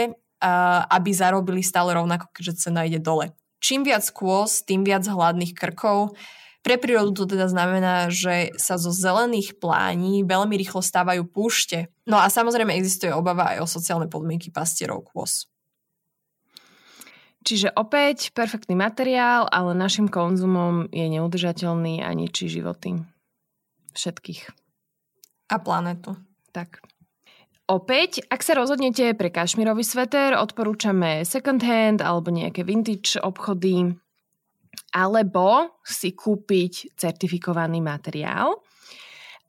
aby 0.92 1.10
zarobili 1.16 1.64
stále 1.64 1.96
rovnako, 1.96 2.28
keďže 2.36 2.68
cena 2.68 2.84
ide 2.84 3.00
dole. 3.00 3.32
Čím 3.64 3.88
viac 3.88 4.04
kôz, 4.12 4.60
tým 4.60 4.84
viac 4.84 5.08
hladných 5.08 5.56
krkov. 5.56 6.12
Pre 6.64 6.80
prírodu 6.80 7.12
to 7.12 7.24
teda 7.28 7.48
znamená, 7.48 8.08
že 8.12 8.52
sa 8.60 8.80
zo 8.80 8.88
zelených 8.88 9.60
plání 9.60 10.24
veľmi 10.24 10.56
rýchlo 10.56 10.80
stávajú 10.80 11.24
púšte. 11.28 11.92
No 12.08 12.20
a 12.20 12.32
samozrejme 12.32 12.76
existuje 12.76 13.12
obava 13.12 13.56
aj 13.56 13.64
o 13.64 13.68
sociálne 13.68 14.08
podmienky 14.08 14.52
pastierov 14.52 15.08
kôz. 15.08 15.48
Čiže 17.44 17.76
opäť 17.76 18.32
perfektný 18.32 18.72
materiál, 18.72 19.44
ale 19.52 19.76
našim 19.76 20.08
konzumom 20.08 20.88
je 20.88 21.04
neudržateľný 21.12 22.00
a 22.00 22.08
ničí 22.16 22.48
životy 22.48 23.04
všetkých. 23.92 24.48
A 25.52 25.56
planetu. 25.60 26.16
Tak. 26.56 26.80
Opäť, 27.64 28.24
ak 28.28 28.40
sa 28.44 28.56
rozhodnete 28.56 29.12
pre 29.16 29.28
kašmirový 29.28 29.84
sveter, 29.84 30.36
odporúčame 30.36 31.24
second 31.24 31.60
hand 31.64 32.00
alebo 32.00 32.32
nejaké 32.32 32.64
vintage 32.64 33.16
obchody 33.20 33.92
alebo 34.92 35.78
si 35.84 36.12
kúpiť 36.12 36.96
certifikovaný 36.96 37.80
materiál. 37.80 38.60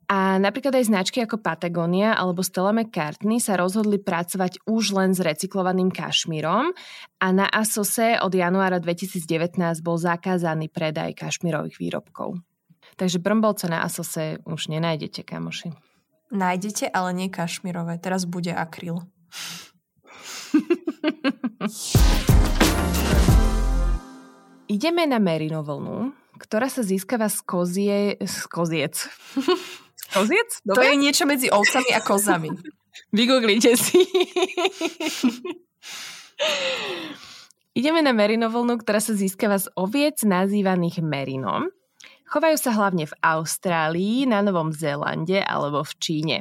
A 0.06 0.38
napríklad 0.38 0.78
aj 0.78 0.86
značky 0.86 1.18
ako 1.18 1.42
Patagonia 1.42 2.14
alebo 2.14 2.46
Stella 2.46 2.70
McCartney 2.70 3.42
sa 3.42 3.58
rozhodli 3.58 3.98
pracovať 3.98 4.62
už 4.62 4.94
len 4.94 5.10
s 5.10 5.18
recyklovaným 5.18 5.90
kašmírom 5.90 6.70
a 7.18 7.26
na 7.34 7.50
Asose 7.50 8.14
od 8.22 8.30
januára 8.30 8.78
2019 8.78 9.58
bol 9.82 9.98
zakázaný 9.98 10.70
predaj 10.70 11.10
kašmírových 11.18 11.82
výrobkov. 11.82 12.38
Takže 12.94 13.18
brmbolce 13.18 13.66
na 13.66 13.82
Asose 13.82 14.38
už 14.46 14.70
nenájdete, 14.70 15.26
kamoši. 15.26 15.74
Nájdete, 16.30 16.86
ale 16.94 17.10
nie 17.10 17.26
kašmírové. 17.26 17.98
Teraz 17.98 18.30
bude 18.30 18.54
akryl. 18.54 19.02
Ideme 24.70 25.02
na 25.06 25.18
merino 25.18 25.62
vlnu, 25.66 26.14
ktorá 26.38 26.70
sa 26.70 26.86
získava 26.86 27.26
z 27.26 27.42
kozie... 27.42 28.14
z 28.22 28.46
koziec. 28.46 29.10
koziec? 30.10 30.62
Dobre? 30.62 30.76
To 30.76 30.82
je 30.86 30.94
niečo 30.96 31.24
medzi 31.26 31.48
ovcami 31.50 31.90
a 31.94 32.00
kozami. 32.00 32.50
Vygooglite 33.16 33.76
si. 33.76 34.02
Ideme 37.76 38.00
na 38.00 38.16
merino 38.16 38.48
vlnu, 38.48 38.80
ktorá 38.80 39.04
sa 39.04 39.12
získava 39.12 39.60
z 39.60 39.68
oviec 39.76 40.24
nazývaných 40.24 41.04
merinom. 41.04 41.68
Chovajú 42.26 42.56
sa 42.58 42.74
hlavne 42.74 43.06
v 43.06 43.14
Austrálii, 43.22 44.26
na 44.26 44.42
Novom 44.42 44.74
Zélande 44.74 45.44
alebo 45.44 45.84
v 45.86 45.92
Číne. 46.00 46.36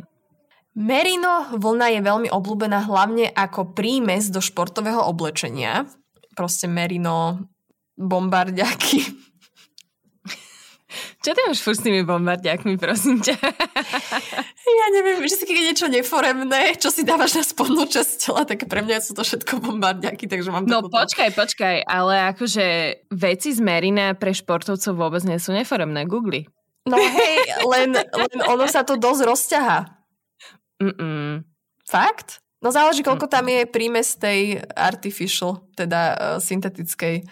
Merino 0.75 1.55
vlna 1.55 1.87
je 1.95 2.01
veľmi 2.03 2.29
obľúbená 2.31 2.83
hlavne 2.87 3.31
ako 3.31 3.71
prímes 3.71 4.27
do 4.27 4.43
športového 4.43 4.99
oblečenia. 5.07 5.87
Proste 6.35 6.67
merino 6.67 7.47
bombardiaky. 7.95 9.07
Čo 11.23 11.31
ty 11.33 11.39
máš 11.47 11.61
furt 11.61 11.77
s 11.79 11.85
tými 11.85 12.01
bombardiakmi, 12.05 12.77
prosím 12.77 13.21
ťa? 13.21 13.35
Ja 14.65 14.91
neviem, 14.91 15.23
si 15.25 15.45
keď 15.45 15.55
je 15.55 15.67
niečo 15.71 15.87
neforemné, 15.89 16.77
čo 16.77 16.93
si 16.93 17.01
dávaš 17.07 17.37
na 17.39 17.43
spodnú 17.45 17.89
časť 17.89 18.11
tela, 18.21 18.43
tak 18.45 18.69
pre 18.69 18.85
mňa 18.85 19.01
sú 19.01 19.17
to 19.17 19.25
všetko 19.25 19.63
bombardiaky, 19.63 20.29
takže 20.29 20.53
mám 20.53 20.67
No 20.67 20.85
počkaj, 20.85 21.33
počkaj, 21.33 21.85
ale 21.85 22.33
akože 22.35 22.65
veci 23.09 23.49
z 23.55 23.59
Merina 23.63 24.13
pre 24.13 24.35
športovcov 24.35 24.93
vôbec 24.93 25.23
nie 25.25 25.41
sú 25.41 25.55
neforemné, 25.57 26.05
googli. 26.05 26.45
No 26.85 27.01
hej, 27.01 27.37
len, 27.65 27.97
len 27.97 28.37
ono 28.45 28.69
sa 28.69 28.85
to 28.85 28.93
dosť 28.99 29.21
rozťahá. 29.25 29.79
Mm-mm. 30.83 31.41
Fakt? 31.87 32.45
No 32.61 32.69
záleží, 32.69 33.01
koľko 33.05 33.29
tam 33.29 33.45
je 33.49 33.69
prímes 33.69 34.17
tej 34.17 34.61
artificial, 34.73 35.65
teda 35.77 36.01
uh, 36.13 36.17
syntetickej 36.37 37.25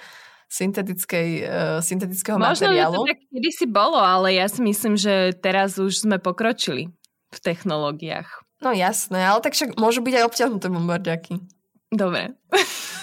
syntetickej, 0.54 1.30
uh, 1.42 1.80
syntetického 1.82 2.38
Možno, 2.38 2.70
materiálu. 2.70 3.02
Možno, 3.02 3.10
že 3.10 3.10
to 3.10 3.10
tak 3.10 3.22
kedysi 3.34 3.66
bolo, 3.66 3.98
ale 3.98 4.38
ja 4.38 4.46
si 4.46 4.62
myslím, 4.62 4.94
že 4.94 5.34
teraz 5.42 5.82
už 5.82 6.06
sme 6.06 6.22
pokročili 6.22 6.94
v 7.34 7.40
technológiách. 7.42 8.30
No 8.62 8.70
jasné, 8.70 9.26
ale 9.26 9.42
tak 9.42 9.58
však 9.58 9.82
môžu 9.82 10.06
byť 10.06 10.14
aj 10.22 10.26
obťahnuté 10.30 10.68
bombardiaky. 10.70 11.42
Dobre. 11.90 12.38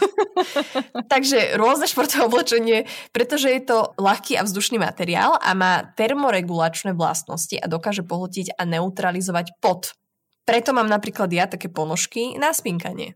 Takže 1.12 1.56
rôzne 1.56 1.86
športové 1.86 2.26
oblečenie, 2.26 2.78
pretože 3.14 3.50
je 3.50 3.62
to 3.62 3.92
ľahký 3.96 4.36
a 4.40 4.46
vzdušný 4.46 4.80
materiál 4.80 5.36
a 5.38 5.50
má 5.56 5.84
termoregulačné 5.96 6.96
vlastnosti 6.96 7.56
a 7.56 7.66
dokáže 7.66 8.04
pohltiť 8.04 8.56
a 8.56 8.62
neutralizovať 8.66 9.56
pot. 9.60 9.94
Preto 10.44 10.74
mám 10.74 10.90
napríklad 10.90 11.30
ja 11.30 11.46
také 11.46 11.70
ponožky 11.70 12.34
na 12.40 12.50
spinkanie. 12.50 13.14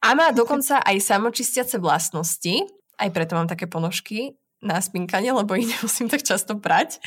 A 0.00 0.16
má 0.16 0.32
dokonca 0.32 0.80
aj 0.80 1.04
samočistiace 1.04 1.76
vlastnosti, 1.76 2.64
aj 2.96 3.08
preto 3.12 3.36
mám 3.36 3.48
také 3.48 3.68
ponožky 3.68 4.36
na 4.64 4.80
spinkanie, 4.80 5.30
lebo 5.32 5.52
ich 5.54 5.68
nemusím 5.72 6.08
tak 6.08 6.24
často 6.24 6.56
prať. 6.56 7.00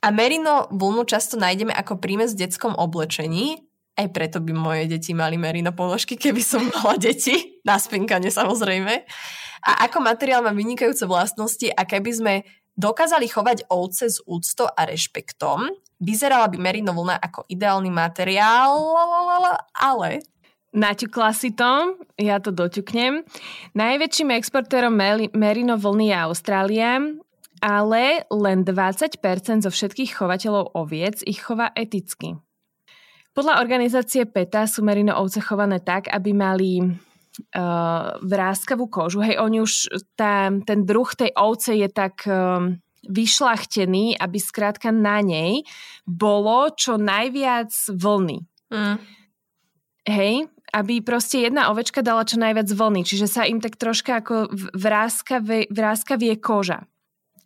A 0.00 0.08
merino 0.10 0.68
vlnu 0.72 1.04
často 1.04 1.36
nájdeme 1.36 1.72
ako 1.72 2.00
prímes 2.00 2.32
v 2.34 2.48
detskom 2.48 2.72
oblečení, 2.74 3.60
aj 3.94 4.10
preto 4.10 4.42
by 4.42 4.50
moje 4.50 4.90
deti 4.90 5.14
mali 5.14 5.38
merino 5.38 5.70
ponožky, 5.70 6.18
keby 6.18 6.42
som 6.42 6.66
mala 6.74 6.98
deti. 6.98 7.62
Na 7.62 7.78
spinkanie 7.78 8.28
samozrejme. 8.28 9.06
A 9.64 9.88
ako 9.88 10.04
materiál 10.04 10.44
má 10.44 10.52
vynikajúce 10.52 11.08
vlastnosti 11.08 11.72
a 11.72 11.88
keby 11.88 12.10
sme 12.12 12.34
dokázali 12.76 13.30
chovať 13.30 13.70
ovce 13.70 14.10
s 14.10 14.18
úctou 14.26 14.68
a 14.68 14.84
rešpektom, 14.84 15.70
vyzerala 16.02 16.50
by 16.50 16.58
merino 16.58 16.92
vlna 16.92 17.16
ako 17.22 17.46
ideálny 17.48 17.88
materiál, 17.88 18.76
ale 19.72 20.20
Naťukla 20.74 21.30
si 21.30 21.54
to, 21.54 21.94
ja 22.18 22.42
to 22.42 22.50
doťuknem. 22.50 23.22
Najväčším 23.78 24.34
exportérom 24.34 24.90
merino 25.30 25.78
vlny 25.78 26.10
je 26.10 26.16
Austrália, 26.18 26.98
ale 27.62 28.26
len 28.26 28.66
20% 28.66 29.62
zo 29.62 29.70
všetkých 29.70 30.18
chovateľov 30.18 30.74
oviec 30.74 31.22
ich 31.22 31.46
chová 31.46 31.70
eticky. 31.78 32.34
Podľa 33.34 33.62
organizácie 33.62 34.26
PETA 34.26 34.66
sú 34.66 34.82
merino 34.82 35.14
ovce 35.14 35.38
chované 35.38 35.78
tak, 35.78 36.10
aby 36.10 36.30
mali 36.34 36.82
uh, 36.82 38.14
vráskavú 38.22 38.90
kožu. 38.90 39.22
Hej, 39.22 39.42
oni 39.42 39.58
už, 39.62 39.90
tá, 40.18 40.50
ten 40.66 40.86
druh 40.86 41.10
tej 41.14 41.34
ovce 41.38 41.74
je 41.74 41.86
tak 41.90 42.26
uh, 42.26 42.66
vyšlachtený, 43.06 44.18
aby 44.18 44.38
skrátka 44.42 44.90
na 44.94 45.22
nej 45.22 45.62
bolo 46.02 46.70
čo 46.74 46.98
najviac 46.98 47.70
vlny. 47.90 48.38
Mm. 48.70 48.96
Hej, 50.04 50.34
aby 50.74 50.98
proste 51.06 51.46
jedna 51.46 51.70
ovečka 51.70 52.02
dala 52.02 52.26
čo 52.26 52.42
najviac 52.42 52.66
vlny, 52.66 53.06
čiže 53.06 53.30
sa 53.30 53.46
im 53.46 53.62
tak 53.62 53.78
troška 53.78 54.18
ako 54.18 54.50
vráskavie, 54.74 55.70
vráskavie 55.70 56.34
koža. 56.42 56.90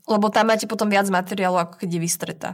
Lebo 0.08 0.32
tam 0.32 0.48
máte 0.48 0.64
potom 0.64 0.88
viac 0.88 1.04
materiálu, 1.12 1.60
ako 1.60 1.84
keď 1.84 1.88
je 1.92 2.00
vystretá. 2.00 2.50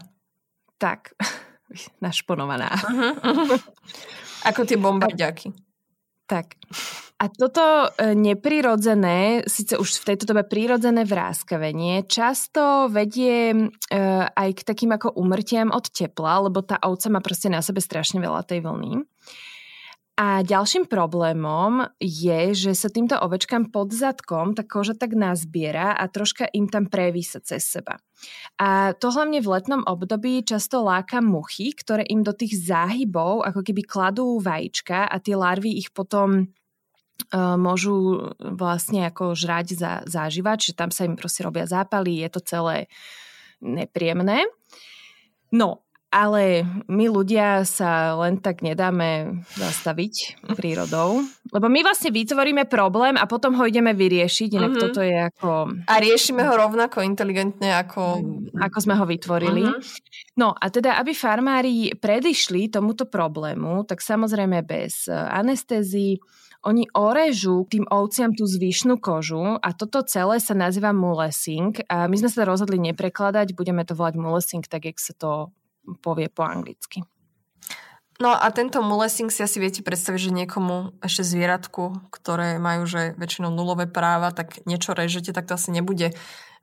Tak, 0.82 1.14
našponovaná. 2.04 2.74
Uh-huh, 2.74 3.14
uh-huh. 3.14 3.58
ako 4.50 4.66
tie 4.66 4.74
bombardiaky. 4.74 5.54
Tak. 6.26 6.58
A 7.20 7.30
toto 7.30 7.94
e, 7.94 8.16
neprirodzené, 8.16 9.46
síce 9.46 9.78
už 9.78 10.02
v 10.02 10.06
tejto 10.12 10.24
dobe 10.26 10.42
prirodzené 10.42 11.06
vráskavenie, 11.06 12.08
často 12.10 12.90
vedie 12.90 13.54
e, 13.54 13.68
aj 14.26 14.50
k 14.58 14.60
takým 14.66 14.96
ako 14.98 15.14
umrtiam 15.14 15.70
od 15.70 15.86
tepla, 15.94 16.48
lebo 16.48 16.64
tá 16.64 16.80
ovca 16.82 17.06
má 17.12 17.20
proste 17.22 17.52
na 17.52 17.62
sebe 17.62 17.78
strašne 17.78 18.18
veľa 18.18 18.42
tej 18.42 18.66
vlny. 18.66 19.04
A 20.14 20.46
ďalším 20.46 20.86
problémom 20.86 21.90
je, 21.98 22.54
že 22.54 22.78
sa 22.78 22.86
týmto 22.86 23.18
ovečkám 23.18 23.74
pod 23.74 23.90
zadkom 23.90 24.54
tá 24.54 24.62
koža 24.62 24.94
tak 24.94 25.18
nazbiera 25.18 25.90
a 25.90 26.06
troška 26.06 26.46
im 26.54 26.70
tam 26.70 26.86
prevísa 26.86 27.42
cez 27.42 27.66
seba. 27.66 27.98
A 28.54 28.94
to 28.94 29.10
hlavne 29.10 29.42
v 29.42 29.50
letnom 29.50 29.82
období 29.82 30.46
často 30.46 30.86
láka 30.86 31.18
muchy, 31.18 31.74
ktoré 31.74 32.06
im 32.06 32.22
do 32.22 32.30
tých 32.30 32.54
záhybov 32.62 33.42
ako 33.42 33.66
keby 33.66 33.82
kladú 33.82 34.38
vajíčka 34.38 35.02
a 35.02 35.18
tie 35.18 35.34
larvy 35.34 35.82
ich 35.82 35.90
potom 35.90 36.46
uh, 36.46 37.58
môžu 37.58 38.30
vlastne 38.38 39.10
ako 39.10 39.34
žrať 39.34 39.66
za 39.74 39.92
záživač, 40.06 40.70
že 40.70 40.78
tam 40.78 40.94
sa 40.94 41.10
im 41.10 41.18
proste 41.18 41.42
robia 41.42 41.66
zápaly, 41.66 42.22
je 42.22 42.30
to 42.30 42.40
celé 42.46 42.76
nepríjemné. 43.58 44.46
No 45.50 45.83
ale 46.14 46.62
my 46.86 47.10
ľudia 47.10 47.66
sa 47.66 48.14
len 48.14 48.38
tak 48.38 48.62
nedáme 48.62 49.42
zastaviť 49.58 50.46
prírodou, 50.54 51.26
lebo 51.50 51.66
my 51.66 51.82
vlastne 51.82 52.14
vytvoríme 52.14 52.70
problém 52.70 53.18
a 53.18 53.26
potom 53.26 53.58
ho 53.58 53.66
ideme 53.66 53.90
vyriešiť, 53.90 54.50
inak 54.54 54.72
uh-huh. 54.78 54.82
toto 54.86 55.02
je 55.02 55.16
ako... 55.26 55.50
A 55.90 55.94
riešime 55.98 56.46
ho 56.46 56.54
rovnako 56.54 57.02
inteligentne 57.02 57.74
ako... 57.74 58.22
Ako 58.54 58.78
sme 58.78 58.94
ho 58.94 59.02
vytvorili. 59.10 59.66
Uh-huh. 59.66 59.82
No 60.38 60.54
a 60.54 60.70
teda, 60.70 61.02
aby 61.02 61.10
farmári 61.10 61.90
predišli 61.98 62.70
tomuto 62.70 63.10
problému, 63.10 63.82
tak 63.82 63.98
samozrejme 63.98 64.62
bez 64.62 65.10
eh, 65.10 65.18
anestézii, 65.18 66.22
oni 66.64 66.88
orežú 66.96 67.68
tým 67.68 67.84
ovciam 67.92 68.32
tú 68.32 68.48
zvyšnú 68.48 68.96
kožu 68.96 69.60
a 69.60 69.68
toto 69.76 70.00
celé 70.00 70.40
sa 70.40 70.56
nazýva 70.56 70.96
mulesing 70.96 71.76
a 71.92 72.08
my 72.08 72.16
sme 72.16 72.32
sa 72.32 72.48
rozhodli 72.48 72.80
neprekladať, 72.80 73.52
budeme 73.52 73.84
to 73.84 73.92
volať 73.92 74.14
mulesing, 74.16 74.64
tak 74.64 74.88
jak 74.88 74.96
sa 74.96 75.12
to 75.12 75.52
povie 76.00 76.32
po 76.32 76.44
anglicky. 76.44 77.04
No 78.22 78.30
a 78.30 78.46
tento 78.54 78.78
mulesing 78.78 79.26
si 79.26 79.42
asi 79.42 79.58
viete 79.58 79.82
predstaviť, 79.82 80.30
že 80.30 80.38
niekomu 80.44 81.02
ešte 81.02 81.26
zvieratku, 81.26 82.14
ktoré 82.14 82.62
majú 82.62 82.86
že 82.86 83.18
väčšinou 83.18 83.50
nulové 83.50 83.90
práva, 83.90 84.30
tak 84.30 84.62
niečo 84.70 84.94
režete, 84.94 85.34
tak 85.34 85.50
to 85.50 85.58
asi 85.58 85.74
nebude 85.74 86.14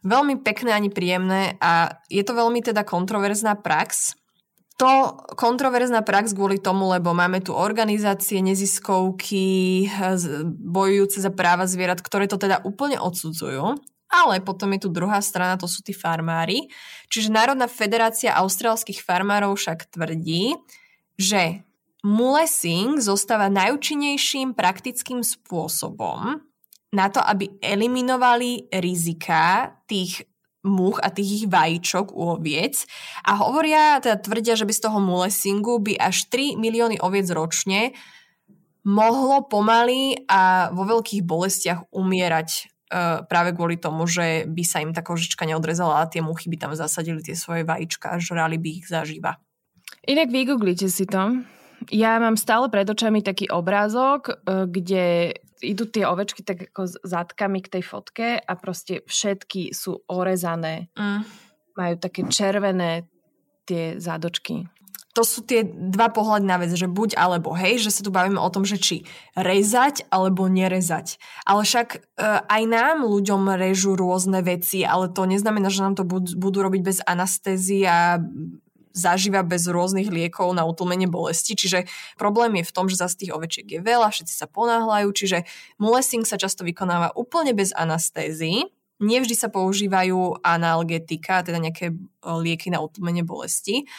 veľmi 0.08 0.40
pekné 0.42 0.72
ani 0.72 0.88
príjemné 0.88 1.60
a 1.60 2.00
je 2.08 2.24
to 2.24 2.34
veľmi 2.34 2.64
teda 2.64 2.88
kontroverzná 2.88 3.60
prax. 3.60 4.16
To 4.80 5.14
kontroverzná 5.38 6.02
prax 6.02 6.34
kvôli 6.34 6.58
tomu, 6.58 6.90
lebo 6.90 7.14
máme 7.14 7.44
tu 7.44 7.54
organizácie, 7.54 8.42
neziskovky, 8.42 9.86
bojujúce 10.58 11.22
za 11.22 11.30
práva 11.30 11.70
zvierat, 11.70 12.02
ktoré 12.02 12.26
to 12.26 12.42
teda 12.42 12.64
úplne 12.66 12.98
odsudzujú. 12.98 13.78
Ale 14.12 14.44
potom 14.44 14.76
je 14.76 14.84
tu 14.84 14.90
druhá 14.92 15.24
strana, 15.24 15.56
to 15.56 15.72
sú 15.72 15.80
tí 15.80 15.96
farmári. 15.96 16.68
Čiže 17.08 17.32
Národná 17.32 17.72
federácia 17.72 18.36
austrálskych 18.36 19.00
farmárov 19.00 19.56
však 19.56 19.96
tvrdí, 19.96 20.60
že 21.16 21.64
mulesing 22.04 23.00
zostáva 23.00 23.48
najúčinnejším 23.48 24.52
praktickým 24.52 25.24
spôsobom 25.24 26.44
na 26.92 27.08
to, 27.08 27.24
aby 27.24 27.48
eliminovali 27.64 28.68
rizika 28.68 29.72
tých 29.88 30.28
much 30.62 31.02
a 31.02 31.10
tých 31.10 31.44
ich 31.44 31.46
vajíčok 31.50 32.14
u 32.14 32.38
oviec 32.38 32.86
a 33.26 33.34
hovoria, 33.42 33.98
teda 33.98 34.22
tvrdia, 34.22 34.54
že 34.54 34.68
by 34.68 34.74
z 34.76 34.84
toho 34.86 35.00
mulesingu 35.02 35.82
by 35.82 35.98
až 35.98 36.30
3 36.30 36.60
milióny 36.60 37.02
oviec 37.02 37.26
ročne 37.34 37.98
mohlo 38.86 39.46
pomaly 39.46 40.26
a 40.26 40.74
vo 40.74 40.86
veľkých 40.86 41.22
bolestiach 41.26 41.94
umierať 41.94 42.71
práve 43.26 43.56
kvôli 43.56 43.80
tomu, 43.80 44.04
že 44.04 44.44
by 44.46 44.64
sa 44.68 44.84
im 44.84 44.92
tá 44.92 45.00
kožička 45.00 45.48
neodrezala 45.48 46.04
a 46.04 46.10
tie 46.12 46.20
muchy 46.20 46.52
by 46.52 46.58
tam 46.60 46.74
zasadili 46.76 47.24
tie 47.24 47.40
svoje 47.40 47.64
vajíčka 47.64 48.12
a 48.12 48.20
žrali 48.20 48.60
by 48.60 48.70
ich 48.84 48.86
zaživa. 48.92 49.40
Inak 50.08 50.34
vygooglite 50.34 50.92
si 50.92 51.08
to. 51.08 51.44
Ja 51.90 52.22
mám 52.22 52.38
stále 52.38 52.70
pred 52.70 52.86
očami 52.86 53.26
taký 53.26 53.50
obrázok, 53.50 54.30
uh, 54.30 54.70
kde 54.70 55.34
idú 55.62 55.90
tie 55.90 56.06
ovečky 56.06 56.46
tak 56.46 56.74
ako 56.74 56.90
zadkami 57.06 57.62
k 57.62 57.72
tej 57.80 57.84
fotke 57.86 58.28
a 58.38 58.54
proste 58.58 59.06
všetky 59.06 59.74
sú 59.74 60.02
orezané. 60.10 60.90
Mm. 60.98 61.22
Majú 61.78 61.96
také 62.02 62.22
červené 62.28 63.08
tie 63.66 63.98
zádočky 63.98 64.68
to 65.12 65.28
sú 65.28 65.44
tie 65.44 65.68
dva 65.68 66.08
pohľady 66.08 66.46
na 66.48 66.58
vec, 66.60 66.72
že 66.72 66.88
buď 66.88 67.20
alebo, 67.20 67.52
hej, 67.52 67.84
že 67.84 67.92
sa 67.92 68.02
tu 68.02 68.16
bavíme 68.16 68.40
o 68.40 68.52
tom, 68.54 68.64
že 68.64 68.80
či 68.80 69.04
rezať 69.36 70.08
alebo 70.08 70.48
nerezať. 70.48 71.20
Ale 71.44 71.68
však 71.68 71.88
e, 71.96 72.00
aj 72.48 72.62
nám 72.68 73.04
ľuďom 73.04 73.60
režú 73.60 74.00
rôzne 74.00 74.40
veci, 74.40 74.88
ale 74.88 75.12
to 75.12 75.28
neznamená, 75.28 75.68
že 75.68 75.84
nám 75.84 76.00
to 76.00 76.08
budú, 76.08 76.32
budú 76.40 76.64
robiť 76.64 76.82
bez 76.82 76.98
anestézie 77.04 77.84
a 77.84 78.24
zažíva 78.92 79.44
bez 79.44 79.68
rôznych 79.68 80.12
liekov 80.12 80.52
na 80.52 80.68
utlmenie 80.68 81.08
bolesti. 81.08 81.56
Čiže 81.56 81.88
problém 82.20 82.60
je 82.60 82.68
v 82.68 82.76
tom, 82.76 82.88
že 82.92 83.00
zase 83.00 83.20
tých 83.20 83.36
ovečiek 83.36 83.68
je 83.68 83.80
veľa, 83.80 84.12
všetci 84.12 84.34
sa 84.36 84.48
ponáhľajú, 84.52 85.08
čiže 85.16 85.48
mulesing 85.80 86.28
sa 86.28 86.36
často 86.36 86.68
vykonáva 86.68 87.16
úplne 87.16 87.56
bez 87.56 87.72
anestézii. 87.76 88.68
Nevždy 89.02 89.34
sa 89.34 89.50
používajú 89.50 90.46
analgetika, 90.46 91.42
teda 91.42 91.58
nejaké 91.58 91.90
e, 91.90 91.96
lieky 92.24 92.70
na 92.70 92.80
utlmenie 92.80 93.26
bolesti. 93.26 93.90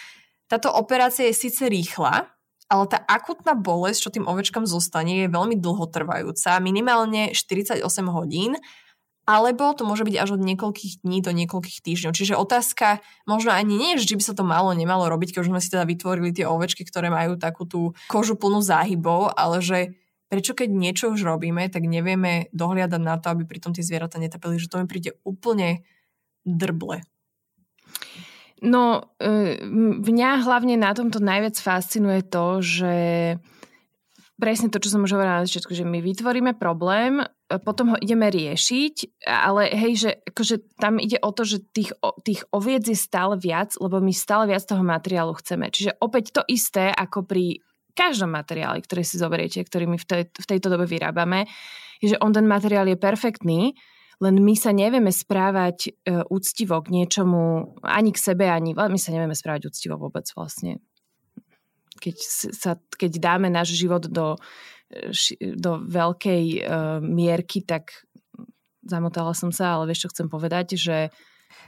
Táto 0.52 0.68
operácia 0.68 1.32
je 1.32 1.48
síce 1.48 1.64
rýchla, 1.64 2.28
ale 2.68 2.84
tá 2.84 3.00
akutná 3.08 3.56
bolesť, 3.56 3.98
čo 4.04 4.12
tým 4.12 4.28
ovečkám 4.28 4.68
zostane, 4.68 5.24
je 5.24 5.32
veľmi 5.32 5.56
dlhotrvajúca, 5.56 6.60
minimálne 6.60 7.32
48 7.32 7.80
hodín, 8.12 8.60
alebo 9.24 9.72
to 9.72 9.88
môže 9.88 10.04
byť 10.04 10.16
až 10.20 10.36
od 10.36 10.44
niekoľkých 10.44 11.08
dní 11.08 11.24
do 11.24 11.32
niekoľkých 11.32 11.80
týždňov. 11.80 12.12
Čiže 12.12 12.34
otázka 12.36 13.00
možno 13.24 13.56
ani 13.56 13.80
nie 13.80 13.90
je, 13.96 14.12
že 14.12 14.18
by 14.20 14.24
sa 14.28 14.34
to 14.36 14.44
malo, 14.44 14.76
nemalo 14.76 15.08
robiť, 15.08 15.32
keď 15.32 15.40
už 15.40 15.50
sme 15.56 15.62
si 15.64 15.72
teda 15.72 15.88
vytvorili 15.88 16.36
tie 16.36 16.44
ovečky, 16.44 16.84
ktoré 16.84 17.08
majú 17.08 17.40
takú 17.40 17.64
tú 17.64 17.96
kožu 18.12 18.36
plnú 18.36 18.60
záhybov, 18.60 19.32
ale 19.32 19.64
že 19.64 19.78
prečo 20.28 20.52
keď 20.52 20.68
niečo 20.68 21.08
už 21.14 21.24
robíme, 21.24 21.64
tak 21.72 21.88
nevieme 21.88 22.52
dohliadať 22.52 23.00
na 23.00 23.16
to, 23.16 23.32
aby 23.32 23.48
pritom 23.48 23.72
tie 23.72 23.80
zvieratá 23.80 24.20
netapili, 24.20 24.60
že 24.60 24.68
to 24.68 24.84
mi 24.84 24.90
príde 24.90 25.16
úplne 25.24 25.86
drble. 26.44 27.06
No, 28.62 29.11
e, 29.18 29.59
mňa 30.07 30.46
hlavne 30.46 30.79
na 30.79 30.94
tomto 30.94 31.18
najviac 31.18 31.59
fascinuje 31.59 32.22
to, 32.31 32.62
že 32.62 32.94
presne 34.38 34.70
to, 34.70 34.79
čo 34.79 34.94
som 34.94 35.03
už 35.03 35.18
hovorila 35.18 35.42
na 35.42 35.46
začiatku, 35.46 35.75
že 35.75 35.83
my 35.83 35.98
vytvoríme 35.98 36.55
problém, 36.55 37.18
e, 37.22 37.27
potom 37.59 37.90
ho 37.90 37.96
ideme 37.98 38.31
riešiť, 38.31 39.27
ale 39.27 39.66
hej, 39.75 39.92
že 40.07 40.11
akože 40.31 40.79
tam 40.79 41.03
ide 41.03 41.18
o 41.18 41.35
to, 41.35 41.42
že 41.42 41.59
tých, 41.75 41.90
tých 42.22 42.46
oviec 42.55 42.87
je 42.87 42.94
stále 42.94 43.35
viac, 43.35 43.75
lebo 43.83 43.98
my 43.98 44.14
stále 44.14 44.46
viac 44.46 44.62
toho 44.62 44.87
materiálu 44.87 45.35
chceme. 45.42 45.66
Čiže 45.66 45.98
opäť 45.98 46.31
to 46.31 46.42
isté, 46.46 46.94
ako 46.94 47.27
pri 47.27 47.59
každom 47.98 48.31
materiáli, 48.31 48.79
ktorý 48.87 49.03
si 49.03 49.18
zoberiete, 49.18 49.59
ktorý 49.66 49.90
my 49.90 49.98
v, 49.98 50.07
tej, 50.07 50.22
v 50.31 50.46
tejto 50.46 50.70
dobe 50.70 50.87
vyrábame, 50.87 51.51
je, 51.98 52.14
že 52.14 52.20
on 52.22 52.31
ten 52.31 52.46
materiál 52.46 52.87
je 52.87 52.98
perfektný, 52.98 53.75
len 54.22 54.38
my 54.38 54.54
sa 54.54 54.70
nevieme 54.70 55.11
správať 55.11 55.90
e, 55.90 56.22
úctivo 56.30 56.78
k 56.78 56.94
niečomu, 56.94 57.74
ani 57.82 58.14
k 58.14 58.22
sebe, 58.22 58.46
ani 58.46 58.70
my 58.70 58.94
sa 58.94 59.11
nevieme 59.11 59.35
správať 59.35 59.66
úctivo 59.66 59.98
vôbec 59.98 60.22
vlastne. 60.38 60.78
Keď, 61.98 62.16
sa, 62.54 62.78
keď 62.94 63.18
dáme 63.18 63.50
náš 63.50 63.74
život 63.74 64.06
do, 64.06 64.38
e, 64.94 65.58
do 65.58 65.82
veľkej 65.82 66.44
uh, 66.62 66.98
mierky, 67.02 67.66
tak 67.66 68.06
zamotala 68.87 69.35
som 69.35 69.50
sa, 69.50 69.74
ale 69.74 69.90
vieš, 69.90 70.06
čo 70.06 70.12
chcem 70.14 70.30
povedať, 70.30 70.78
že 70.78 71.11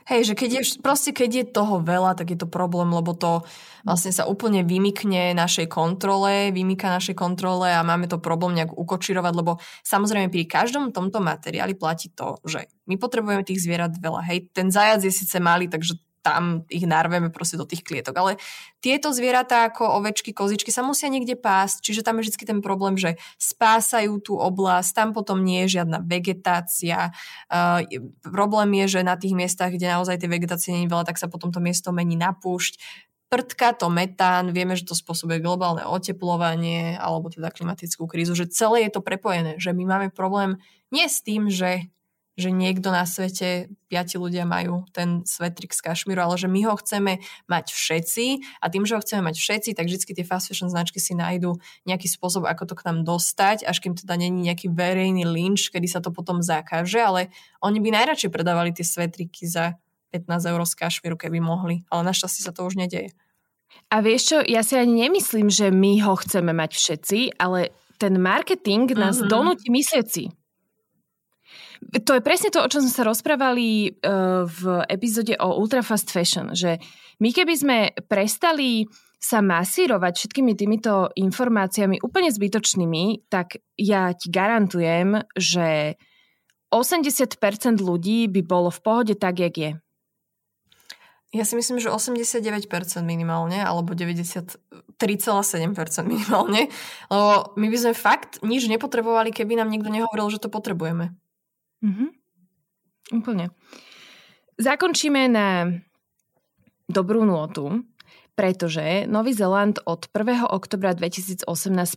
Hej, 0.04 0.32
že 0.32 0.34
keď 0.36 0.50
je, 0.52 0.62
proste 0.84 1.16
keď 1.16 1.30
je 1.32 1.44
toho 1.48 1.80
veľa, 1.80 2.12
tak 2.12 2.36
je 2.36 2.38
to 2.38 2.44
problém, 2.44 2.92
lebo 2.92 3.16
to 3.16 3.40
vlastne 3.88 4.12
sa 4.12 4.28
úplne 4.28 4.60
vymykne 4.60 5.32
našej 5.32 5.64
kontrole, 5.72 6.52
vymyka 6.52 6.92
našej 6.92 7.16
kontrole 7.16 7.72
a 7.72 7.80
máme 7.80 8.04
to 8.04 8.20
problém 8.20 8.60
nejak 8.60 8.76
ukočirovať, 8.76 9.32
lebo 9.32 9.56
samozrejme 9.80 10.28
pri 10.28 10.44
každom 10.44 10.92
tomto 10.92 11.24
materiáli 11.24 11.72
platí 11.72 12.12
to, 12.12 12.36
že 12.44 12.68
my 12.84 13.00
potrebujeme 13.00 13.48
tých 13.48 13.64
zvierat 13.64 13.96
veľa. 13.96 14.28
Hej, 14.28 14.52
ten 14.52 14.68
zajac 14.68 15.00
je 15.00 15.12
síce 15.12 15.40
malý, 15.40 15.72
takže 15.72 15.96
tam 16.24 16.64
ich 16.72 16.88
narveme 16.88 17.28
proste 17.28 17.60
do 17.60 17.68
tých 17.68 17.84
klietok. 17.84 18.16
Ale 18.16 18.32
tieto 18.80 19.12
zvieratá 19.12 19.68
ako 19.68 20.00
ovečky, 20.00 20.32
kozičky 20.32 20.72
sa 20.72 20.80
musia 20.80 21.12
niekde 21.12 21.36
pásť, 21.36 21.84
čiže 21.84 22.00
tam 22.00 22.18
je 22.18 22.32
vždy 22.32 22.48
ten 22.48 22.60
problém, 22.64 22.96
že 22.96 23.20
spásajú 23.36 24.24
tú 24.24 24.40
oblasť, 24.40 24.90
tam 24.96 25.08
potom 25.12 25.44
nie 25.44 25.68
je 25.68 25.80
žiadna 25.80 26.00
vegetácia. 26.00 27.12
Uh, 27.52 27.84
problém 28.24 28.72
je, 28.84 28.98
že 28.98 29.00
na 29.04 29.20
tých 29.20 29.36
miestach, 29.36 29.68
kde 29.68 29.92
naozaj 29.92 30.16
tej 30.16 30.32
vegetácie 30.32 30.72
nie 30.72 30.88
je 30.88 30.92
veľa, 30.96 31.04
tak 31.04 31.20
sa 31.20 31.28
potom 31.28 31.52
to 31.52 31.60
miesto 31.60 31.92
mení 31.92 32.16
na 32.16 32.32
púšť 32.32 32.80
prtka 33.34 33.74
to 33.74 33.90
metán, 33.90 34.54
vieme, 34.54 34.78
že 34.78 34.86
to 34.86 34.94
spôsobuje 34.94 35.42
globálne 35.42 35.82
oteplovanie 35.82 36.94
alebo 36.94 37.34
teda 37.34 37.50
klimatickú 37.50 38.06
krízu, 38.06 38.38
že 38.38 38.46
celé 38.46 38.86
je 38.86 38.94
to 38.94 39.02
prepojené, 39.02 39.58
že 39.58 39.74
my 39.74 39.82
máme 39.90 40.08
problém 40.14 40.62
nie 40.94 41.10
s 41.10 41.18
tým, 41.18 41.50
že 41.50 41.90
že 42.34 42.50
niekto 42.50 42.90
na 42.90 43.06
svete, 43.06 43.70
piati 43.86 44.18
ľudia 44.18 44.42
majú 44.42 44.82
ten 44.90 45.22
svetrik 45.22 45.70
z 45.70 45.80
kašmíru, 45.86 46.18
ale 46.18 46.34
že 46.34 46.50
my 46.50 46.66
ho 46.66 46.74
chceme 46.74 47.22
mať 47.46 47.66
všetci 47.70 48.26
a 48.58 48.66
tým, 48.66 48.82
že 48.82 48.98
ho 48.98 49.00
chceme 49.02 49.30
mať 49.30 49.38
všetci, 49.38 49.70
tak 49.78 49.86
vždy 49.86 50.02
tie 50.02 50.26
fast 50.26 50.50
fashion 50.50 50.66
značky 50.66 50.98
si 50.98 51.14
nájdú 51.14 51.54
nejaký 51.86 52.10
spôsob, 52.10 52.50
ako 52.50 52.66
to 52.66 52.74
k 52.74 52.90
nám 52.90 53.06
dostať, 53.06 53.62
až 53.62 53.78
kým 53.78 53.94
teda 53.94 54.18
není 54.18 54.50
nejaký 54.50 54.66
verejný 54.74 55.22
lynč, 55.22 55.70
kedy 55.70 55.86
sa 55.86 56.02
to 56.02 56.10
potom 56.10 56.42
zakáže, 56.42 56.98
ale 56.98 57.30
oni 57.62 57.78
by 57.78 57.94
najradšej 58.02 58.34
predávali 58.34 58.74
tie 58.74 58.82
svetriky 58.82 59.46
za 59.46 59.78
15 60.10 60.50
eur 60.50 60.60
z 60.66 60.74
kašmíru, 60.74 61.14
keby 61.14 61.38
mohli, 61.38 61.86
ale 61.86 62.02
našťastie 62.10 62.42
sa 62.42 62.50
to 62.50 62.66
už 62.66 62.74
nedeje. 62.74 63.14
A 63.90 64.02
vieš 64.02 64.34
čo, 64.34 64.38
ja 64.42 64.62
si 64.62 64.78
ani 64.78 65.06
nemyslím, 65.06 65.50
že 65.50 65.70
my 65.70 66.02
ho 66.06 66.14
chceme 66.18 66.54
mať 66.54 66.70
všetci, 66.78 67.38
ale 67.38 67.74
ten 67.98 68.18
marketing 68.18 68.90
nás 68.94 69.18
mm-hmm. 69.18 69.30
donúti 69.30 69.66
myslieť 69.70 70.06
si. 70.06 70.30
To 71.94 72.10
je 72.18 72.26
presne 72.26 72.50
to, 72.50 72.58
o 72.58 72.66
čom 72.66 72.82
sme 72.82 72.90
sa 72.90 73.06
rozprávali 73.06 73.94
uh, 74.02 74.42
v 74.50 74.82
epizóde 74.90 75.38
o 75.38 75.62
Ultra 75.62 75.78
Fast 75.78 76.10
Fashion, 76.10 76.50
že 76.50 76.82
my 77.22 77.30
keby 77.30 77.54
sme 77.54 77.78
prestali 78.10 78.82
sa 79.22 79.38
masírovať 79.40 80.12
všetkými 80.20 80.52
týmito 80.58 81.08
informáciami 81.14 82.02
úplne 82.02 82.34
zbytočnými, 82.34 83.30
tak 83.32 83.62
ja 83.78 84.12
ti 84.12 84.28
garantujem, 84.28 85.22
že 85.32 85.96
80% 86.68 87.38
ľudí 87.78 88.26
by 88.28 88.42
bolo 88.42 88.68
v 88.68 88.80
pohode 88.82 89.14
tak, 89.14 89.38
jak 89.40 89.54
je. 89.54 89.72
Ja 91.34 91.42
si 91.42 91.58
myslím, 91.58 91.82
že 91.82 91.90
89% 91.90 92.68
minimálne, 93.02 93.58
alebo 93.58 93.94
93,7% 93.94 95.00
minimálne. 96.06 96.70
Lebo 97.10 97.54
my 97.58 97.66
by 97.70 97.78
sme 97.80 97.94
fakt 97.96 98.44
nič 98.44 98.70
nepotrebovali, 98.70 99.34
keby 99.34 99.58
nám 99.58 99.72
niekto 99.72 99.90
nehovoril, 99.90 100.30
že 100.30 100.42
to 100.42 100.52
potrebujeme. 100.52 101.10
Mm-hmm. 101.84 102.08
Úplne. 103.20 103.52
Zakončíme 104.56 105.28
na 105.28 105.68
dobrú 106.88 107.28
nôtu 107.28 107.84
pretože 108.34 109.06
Nový 109.06 109.30
Zeland 109.30 109.78
od 109.86 110.10
1. 110.10 110.50
oktobra 110.50 110.90
2018 110.90 111.46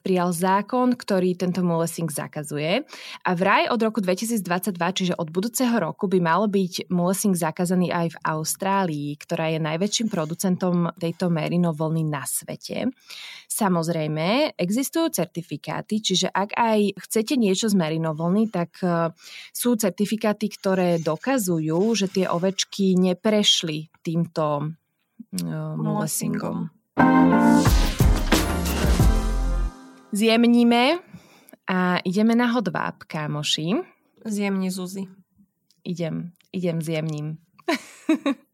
prijal 0.06 0.30
zákon, 0.30 0.94
ktorý 0.94 1.34
tento 1.34 1.66
molesing 1.66 2.10
zakazuje 2.14 2.86
a 3.26 3.32
vraj 3.34 3.66
od 3.74 3.82
roku 3.82 4.00
2022, 4.00 4.78
čiže 4.78 5.14
od 5.18 5.34
budúceho 5.34 5.74
roku 5.82 6.06
by 6.06 6.22
mal 6.22 6.46
byť 6.46 6.94
molesing 6.94 7.34
zakázaný 7.34 7.90
aj 7.90 8.14
v 8.14 8.22
Austrálii, 8.22 9.10
ktorá 9.18 9.50
je 9.50 9.60
najväčším 9.60 10.08
producentom 10.14 10.94
tejto 11.02 11.34
merino 11.34 11.74
vlny 11.74 12.06
na 12.06 12.22
svete. 12.22 12.94
Samozrejme, 13.50 14.54
existujú 14.54 15.10
certifikáty, 15.10 15.98
čiže 15.98 16.30
ak 16.30 16.54
aj 16.54 17.02
chcete 17.10 17.34
niečo 17.34 17.66
z 17.66 17.76
merino 17.76 18.14
vlny, 18.14 18.54
tak 18.54 18.78
e, 18.86 19.10
sú 19.50 19.74
certifikáty, 19.74 20.54
ktoré 20.54 21.02
dokazujú, 21.02 21.82
že 21.98 22.06
tie 22.14 22.30
ovečky 22.30 22.94
neprešli 22.94 23.90
týmto 24.06 24.78
molesingom. 25.78 26.70
Zjemníme 30.12 31.00
a 31.68 32.00
ideme 32.02 32.34
na 32.36 32.48
hodváb, 32.56 33.04
kámoši. 33.08 33.84
Zjemni, 34.26 34.72
Zuzi. 34.72 35.08
Idem, 35.84 36.32
idem 36.52 36.82
zjemním. 36.82 37.38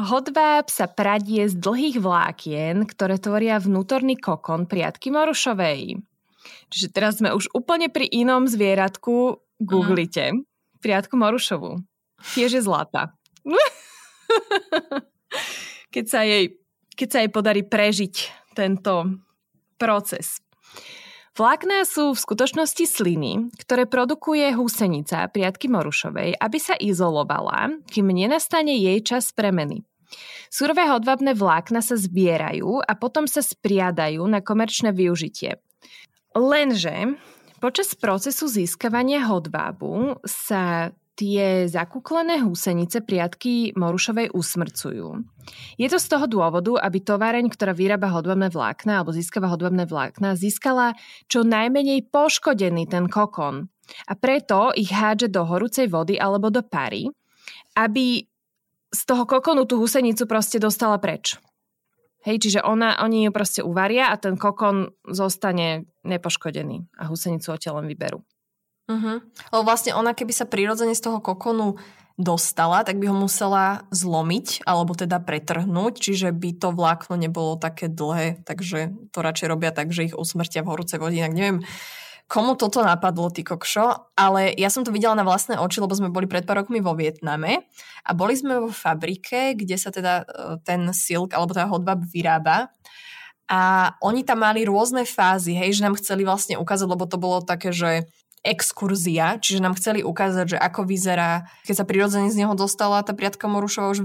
Hodváb 0.00 0.72
sa 0.72 0.88
pradie 0.88 1.44
z 1.44 1.60
dlhých 1.60 2.00
vlákien, 2.00 2.88
ktoré 2.88 3.20
tvoria 3.20 3.60
vnútorný 3.60 4.16
kokon 4.16 4.64
priatky 4.64 5.12
morušovej. 5.12 6.00
Čiže 6.72 6.88
teraz 6.88 7.20
sme 7.20 7.36
už 7.36 7.52
úplne 7.52 7.92
pri 7.92 8.08
inom 8.08 8.48
zvieratku. 8.48 9.44
Googlite. 9.60 10.32
Mm. 10.32 10.48
Priatku 10.80 11.20
morušovú. 11.20 11.84
Tiež 12.32 12.56
je 12.56 12.62
zlata. 12.64 13.12
keď 15.90 16.04
sa 16.06 16.20
jej, 16.22 16.56
keď 16.94 17.08
sa 17.10 17.18
jej 17.22 17.30
podarí 17.30 17.62
prežiť 17.66 18.14
tento 18.54 19.22
proces. 19.78 20.42
Vlákná 21.38 21.86
sú 21.86 22.12
v 22.12 22.20
skutočnosti 22.20 22.84
sliny, 22.84 23.54
ktoré 23.64 23.86
produkuje 23.86 24.50
húsenica 24.52 25.24
priatky 25.30 25.70
Morušovej, 25.70 26.36
aby 26.36 26.58
sa 26.58 26.74
izolovala, 26.74 27.80
kým 27.86 28.10
nenastane 28.10 28.74
jej 28.76 28.98
čas 29.00 29.30
premeny. 29.30 29.86
Surové 30.50 30.90
hodvábne 30.90 31.38
vlákna 31.38 31.86
sa 31.86 31.94
zbierajú 31.94 32.82
a 32.82 32.92
potom 32.98 33.30
sa 33.30 33.46
spriadajú 33.46 34.26
na 34.26 34.42
komerčné 34.42 34.90
využitie. 34.90 35.62
Lenže 36.34 37.14
počas 37.62 37.94
procesu 37.94 38.50
získavania 38.50 39.22
hodvábu 39.30 40.18
sa 40.26 40.90
tie 41.20 41.68
zakúklené 41.68 42.40
húsenice 42.40 43.04
priatky 43.04 43.76
Morušovej 43.76 44.32
usmrcujú. 44.32 45.20
Je 45.76 45.88
to 45.92 46.00
z 46.00 46.06
toho 46.08 46.24
dôvodu, 46.24 46.80
aby 46.80 47.04
továreň, 47.04 47.52
ktorá 47.52 47.76
vyrába 47.76 48.08
hodobné 48.08 48.48
vlákna 48.48 49.04
alebo 49.04 49.12
získava 49.12 49.52
hodobné 49.52 49.84
vlákna, 49.84 50.32
získala 50.32 50.96
čo 51.28 51.44
najmenej 51.44 52.08
poškodený 52.08 52.88
ten 52.88 53.04
kokon. 53.12 53.68
A 54.08 54.12
preto 54.16 54.72
ich 54.72 54.88
hádže 54.88 55.28
do 55.28 55.44
horúcej 55.44 55.92
vody 55.92 56.16
alebo 56.16 56.48
do 56.48 56.64
pary, 56.64 57.04
aby 57.76 58.24
z 58.88 59.00
toho 59.04 59.28
kokonu 59.28 59.68
tú 59.68 59.76
husenicu 59.76 60.24
proste 60.24 60.56
dostala 60.56 60.96
preč. 60.96 61.36
Hej, 62.24 62.48
čiže 62.48 62.60
ona, 62.64 63.00
oni 63.00 63.28
ju 63.28 63.30
proste 63.32 63.60
uvaria 63.60 64.08
a 64.12 64.16
ten 64.16 64.40
kokon 64.40 64.92
zostane 65.08 65.88
nepoškodený 66.04 66.96
a 67.00 67.08
husenicu 67.08 67.52
odtiaľ 67.52 67.84
len 67.84 67.92
vyberú. 67.92 68.20
Uh-huh. 68.90 69.22
Lebo 69.54 69.62
vlastne 69.62 69.94
ona, 69.94 70.10
keby 70.10 70.34
sa 70.34 70.50
prirodzene 70.50 70.98
z 70.98 71.06
toho 71.06 71.22
kokonu 71.22 71.78
dostala, 72.20 72.84
tak 72.84 73.00
by 73.00 73.08
ho 73.08 73.16
musela 73.16 73.86
zlomiť 73.88 74.66
alebo 74.68 74.92
teda 74.92 75.22
pretrhnúť, 75.24 75.96
čiže 75.96 76.34
by 76.36 76.50
to 76.58 76.68
vlákno 76.74 77.16
nebolo 77.16 77.56
také 77.56 77.88
dlhé, 77.88 78.44
takže 78.44 78.92
to 79.14 79.18
radšej 79.24 79.48
robia 79.48 79.72
tak, 79.72 79.88
že 79.94 80.12
ich 80.12 80.14
usmrtia 80.18 80.60
v 80.60 80.74
horúcej 80.74 81.00
vode. 81.00 81.16
Inak 81.16 81.32
neviem, 81.32 81.58
komu 82.28 82.60
toto 82.60 82.84
napadlo, 82.84 83.32
ty 83.32 83.40
kokšo, 83.40 84.12
ale 84.20 84.52
ja 84.54 84.68
som 84.68 84.84
to 84.84 84.92
videla 84.92 85.16
na 85.16 85.24
vlastné 85.24 85.56
oči, 85.56 85.80
lebo 85.80 85.96
sme 85.96 86.12
boli 86.12 86.28
pred 86.28 86.44
pár 86.44 86.60
rokmi 86.60 86.84
vo 86.84 86.92
Vietname 86.92 87.64
a 88.04 88.10
boli 88.12 88.36
sme 88.36 88.68
vo 88.68 88.70
fabrike, 88.70 89.56
kde 89.56 89.80
sa 89.80 89.88
teda 89.88 90.22
e, 90.22 90.24
ten 90.60 90.92
silk 90.92 91.32
alebo 91.32 91.56
tá 91.56 91.64
hodba 91.64 91.96
vyrába 91.96 92.68
a 93.50 93.90
oni 93.98 94.22
tam 94.22 94.46
mali 94.46 94.62
rôzne 94.62 95.02
fázy, 95.02 95.58
hej, 95.58 95.74
že 95.74 95.82
nám 95.82 95.98
chceli 95.98 96.22
vlastne 96.22 96.54
ukázať, 96.54 96.86
lebo 96.86 97.02
to 97.10 97.18
bolo 97.18 97.42
také, 97.42 97.74
že 97.74 98.06
exkurzia, 98.40 99.36
čiže 99.36 99.60
nám 99.60 99.76
chceli 99.76 100.00
ukázať, 100.00 100.56
že 100.56 100.58
ako 100.58 100.88
vyzerá, 100.88 101.44
keď 101.68 101.74
sa 101.76 101.84
prirodzene 101.84 102.32
z 102.32 102.40
neho 102.40 102.56
dostala 102.56 103.04
tá 103.04 103.12
priatka 103.12 103.44
Morušova 103.44 103.92
už 103.92 104.00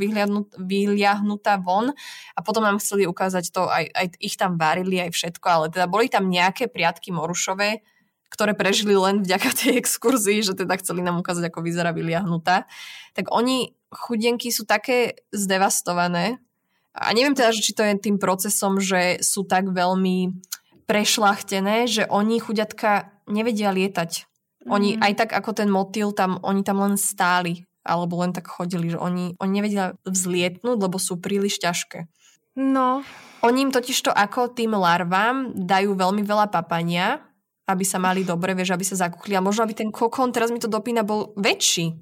vyliahnutá 0.60 1.56
von 1.64 1.96
a 2.36 2.40
potom 2.44 2.60
nám 2.68 2.84
chceli 2.84 3.08
ukázať 3.08 3.56
to, 3.56 3.72
aj, 3.72 3.88
aj 3.96 4.06
ich 4.20 4.36
tam 4.36 4.60
varili, 4.60 5.00
aj 5.00 5.16
všetko, 5.16 5.48
ale 5.48 5.66
teda 5.72 5.88
boli 5.88 6.12
tam 6.12 6.28
nejaké 6.28 6.68
priatky 6.68 7.16
Morušové, 7.16 7.80
ktoré 8.28 8.52
prežili 8.52 9.00
len 9.00 9.24
vďaka 9.24 9.50
tej 9.56 9.80
exkurzii, 9.80 10.44
že 10.44 10.60
teda 10.60 10.76
chceli 10.84 11.00
nám 11.00 11.24
ukázať, 11.24 11.48
ako 11.48 11.64
vyzerá 11.64 11.96
vyliahnutá. 11.96 12.68
Tak 13.16 13.32
oni, 13.32 13.72
chudenky, 13.88 14.52
sú 14.52 14.68
také 14.68 15.16
zdevastované 15.32 16.44
a 16.92 17.16
neviem 17.16 17.32
teda, 17.32 17.56
či 17.56 17.72
to 17.72 17.88
je 17.88 17.96
tým 17.96 18.20
procesom, 18.20 18.84
že 18.84 19.24
sú 19.24 19.48
tak 19.48 19.72
veľmi 19.72 20.44
prešlachtené, 20.92 21.88
že 21.88 22.04
oni 22.12 22.44
chuďatka 22.44 23.15
nevedia 23.30 23.74
lietať. 23.74 24.26
Oni 24.66 24.98
mm. 24.98 25.02
aj 25.02 25.14
tak 25.14 25.30
ako 25.38 25.52
ten 25.54 25.70
motýl 25.70 26.10
tam, 26.14 26.42
oni 26.42 26.66
tam 26.66 26.82
len 26.82 26.98
stáli 26.98 27.66
alebo 27.86 28.18
len 28.18 28.34
tak 28.34 28.50
chodili, 28.50 28.90
že 28.90 28.98
oni, 28.98 29.38
oni 29.38 29.52
nevedia 29.54 29.94
vzlietnúť, 30.10 30.78
lebo 30.82 30.98
sú 30.98 31.22
príliš 31.22 31.62
ťažké. 31.62 32.10
No. 32.58 33.06
Oni 33.46 33.62
im 33.62 33.70
totiž 33.70 34.10
to 34.10 34.12
ako 34.12 34.58
tým 34.58 34.74
larvám 34.74 35.54
dajú 35.54 35.94
veľmi 35.94 36.26
veľa 36.26 36.50
papania, 36.50 37.22
aby 37.70 37.86
sa 37.86 38.02
mali 38.02 38.26
dobre, 38.26 38.58
vieš, 38.58 38.74
aby 38.74 38.82
sa 38.82 39.06
zakúkli. 39.06 39.38
A 39.38 39.46
možno, 39.46 39.70
aby 39.70 39.78
ten 39.78 39.94
kokon, 39.94 40.34
teraz 40.34 40.50
mi 40.50 40.58
to 40.58 40.66
dopína, 40.66 41.06
bol 41.06 41.30
väčší. 41.38 41.94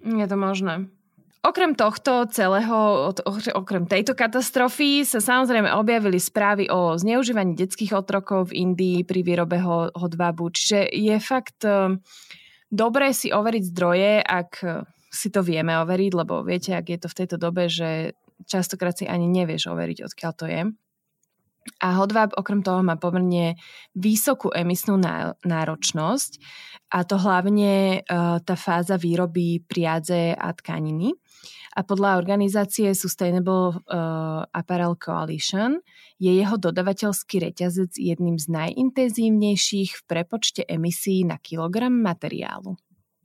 Je 0.00 0.26
to 0.26 0.36
možné. 0.40 0.88
Okrem 1.42 1.74
tohto 1.74 2.30
celého, 2.30 3.10
okrem 3.58 3.82
tejto 3.90 4.14
katastrofy 4.14 5.02
sa 5.02 5.18
samozrejme 5.18 5.74
objavili 5.74 6.22
správy 6.22 6.70
o 6.70 6.94
zneužívaní 6.94 7.58
detských 7.58 7.98
otrokov 7.98 8.54
v 8.54 8.62
Indii 8.62 9.02
pri 9.02 9.26
výrobe 9.26 9.58
hodvábu. 9.90 10.54
Čiže 10.54 10.86
je 10.94 11.16
fakt 11.18 11.66
eh, 11.66 11.98
dobré 12.70 13.10
si 13.10 13.34
overiť 13.34 13.62
zdroje, 13.74 14.22
ak 14.22 14.50
si 15.12 15.28
to 15.28 15.44
vieme 15.44 15.76
overiť, 15.76 16.12
lebo 16.16 16.40
viete, 16.40 16.72
ak 16.72 16.88
je 16.88 16.98
to 17.04 17.08
v 17.12 17.18
tejto 17.20 17.36
dobe, 17.36 17.68
že 17.68 18.16
častokrát 18.48 18.96
si 18.96 19.04
ani 19.04 19.28
nevieš 19.28 19.68
overiť, 19.68 20.08
odkiaľ 20.08 20.32
to 20.32 20.46
je. 20.48 20.62
A 21.78 21.88
hodváb 21.94 22.34
okrem 22.34 22.58
toho 22.58 22.82
má 22.82 22.98
pomerne 22.98 23.54
vysokú 23.94 24.50
emisnú 24.50 24.98
náročnosť 25.46 26.30
a 26.90 27.06
to 27.06 27.14
hlavne 27.22 28.02
uh, 28.02 28.42
tá 28.42 28.58
fáza 28.58 28.98
výroby 28.98 29.62
priadze 29.62 30.34
a 30.34 30.50
tkaniny. 30.50 31.14
A 31.72 31.80
podľa 31.80 32.20
organizácie 32.20 32.92
Sustainable 32.92 33.80
uh, 33.88 34.44
Apparel 34.52 34.92
Coalition 35.00 35.80
je 36.20 36.32
jeho 36.36 36.60
dodavateľský 36.60 37.48
reťazec 37.48 37.96
jedným 37.96 38.36
z 38.36 38.46
najintenzívnejších 38.52 39.90
v 39.96 40.02
prepočte 40.04 40.62
emisí 40.68 41.24
na 41.24 41.40
kilogram 41.40 41.96
materiálu. 41.96 42.76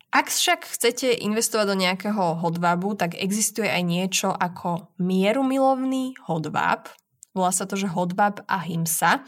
Ak 0.08 0.32
však 0.32 0.64
chcete 0.64 1.20
investovať 1.20 1.66
do 1.68 1.76
nejakého 1.76 2.39
hodvábu, 2.39 2.95
tak 2.95 3.20
existuje 3.20 3.68
aj 3.68 3.84
niečo 3.84 4.32
ako 4.32 4.95
mierumilovný 5.04 6.16
hodváb, 6.32 6.88
Volá 7.38 7.54
sa 7.54 7.70
to, 7.70 7.78
že 7.78 7.86
Hodbab 7.86 8.41
a 8.50 8.58
Himsa. 8.66 9.22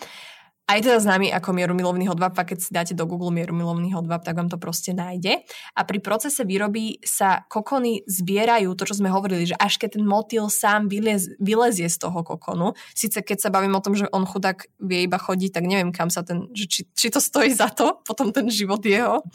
A 0.70 0.78
je 0.78 0.86
teda 0.86 1.02
známy 1.02 1.34
ako 1.34 1.50
mierumilovný 1.58 2.06
hodvab 2.06 2.38
a 2.38 2.46
keď 2.46 2.58
si 2.62 2.70
dáte 2.70 2.94
do 2.94 3.10
Google 3.10 3.34
mierumilovný 3.34 3.90
hodvab, 3.98 4.22
tak 4.22 4.38
vám 4.38 4.54
to 4.54 4.62
proste 4.62 4.94
nájde. 4.94 5.42
A 5.74 5.82
pri 5.82 5.98
procese 5.98 6.46
výroby 6.46 7.02
sa 7.02 7.42
kokony 7.50 8.06
zbierajú, 8.06 8.78
to 8.78 8.86
čo 8.86 9.02
sme 9.02 9.10
hovorili, 9.10 9.50
že 9.50 9.58
až 9.58 9.82
keď 9.82 9.98
ten 9.98 10.06
motýl 10.06 10.46
sám 10.46 10.86
vylez, 10.86 11.26
vylezie 11.42 11.90
z 11.90 11.98
toho 11.98 12.22
kokonu, 12.22 12.78
síce 12.94 13.18
keď 13.26 13.38
sa 13.42 13.50
bavím 13.50 13.74
o 13.74 13.82
tom, 13.82 13.98
že 13.98 14.06
on 14.14 14.30
chudák 14.30 14.70
vie 14.78 15.10
iba 15.10 15.18
chodiť, 15.18 15.58
tak 15.58 15.66
neviem 15.66 15.90
kam 15.90 16.14
sa 16.14 16.22
ten, 16.22 16.46
že 16.54 16.70
či, 16.70 16.82
či 16.94 17.10
to 17.10 17.18
stojí 17.18 17.50
za 17.50 17.74
to, 17.74 17.98
potom 18.10 18.30
ten 18.30 18.46
život 18.54 18.86
jeho. 18.86 19.26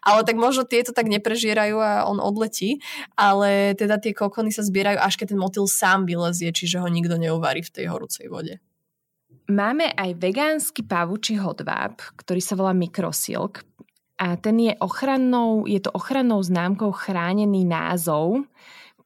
Ale 0.00 0.24
tak 0.24 0.40
možno 0.40 0.64
tieto 0.64 0.96
tak 0.96 1.12
neprežierajú 1.12 1.76
a 1.76 2.08
on 2.08 2.16
odletí, 2.16 2.80
ale 3.12 3.76
teda 3.76 4.00
tie 4.00 4.16
kokony 4.16 4.56
sa 4.56 4.64
zbierajú 4.64 5.04
až 5.04 5.20
keď 5.20 5.36
ten 5.36 5.40
motýl 5.44 5.68
sám 5.68 6.08
vylezie, 6.08 6.48
čiže 6.48 6.80
ho 6.80 6.88
nikto 6.88 7.20
neuvarí 7.20 7.60
v 7.60 7.76
tej 7.76 7.92
horúcej 7.92 8.32
vode. 8.32 8.56
Máme 9.48 9.96
aj 9.96 10.20
vegánsky 10.20 10.84
pavúči 10.84 11.40
hodváb, 11.40 12.04
ktorý 12.20 12.36
sa 12.36 12.52
volá 12.52 12.76
Microsilk 12.76 13.64
a 14.20 14.36
ten 14.36 14.60
je 14.60 14.76
ochrannou, 14.76 15.64
je 15.64 15.80
to 15.80 15.88
ochrannou 15.96 16.44
známkou 16.44 16.92
chránený 16.92 17.64
názov 17.64 18.44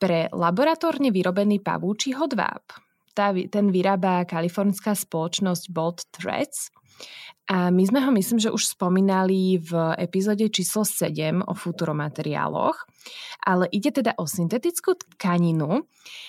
pre 0.03 0.27
laboratórne 0.35 1.15
vyrobený 1.15 1.63
pavúči 1.63 2.11
hodváb. 2.19 2.75
Tá, 3.15 3.31
ten 3.31 3.71
vyrába 3.71 4.27
kalifornská 4.27 4.99
spoločnosť 4.99 5.71
Bolt 5.71 6.11
Threads 6.11 6.75
a 7.51 7.75
my 7.75 7.83
sme 7.83 7.99
ho, 8.07 8.15
myslím, 8.15 8.39
že 8.39 8.55
už 8.55 8.79
spomínali 8.79 9.59
v 9.59 9.75
epizóde 9.99 10.47
číslo 10.47 10.87
7 10.87 11.43
o 11.43 11.53
futuromateriáloch, 11.59 12.87
ale 13.43 13.67
ide 13.75 13.91
teda 13.91 14.15
o 14.15 14.31
syntetickú 14.31 14.95
tkaninu, 14.95 15.83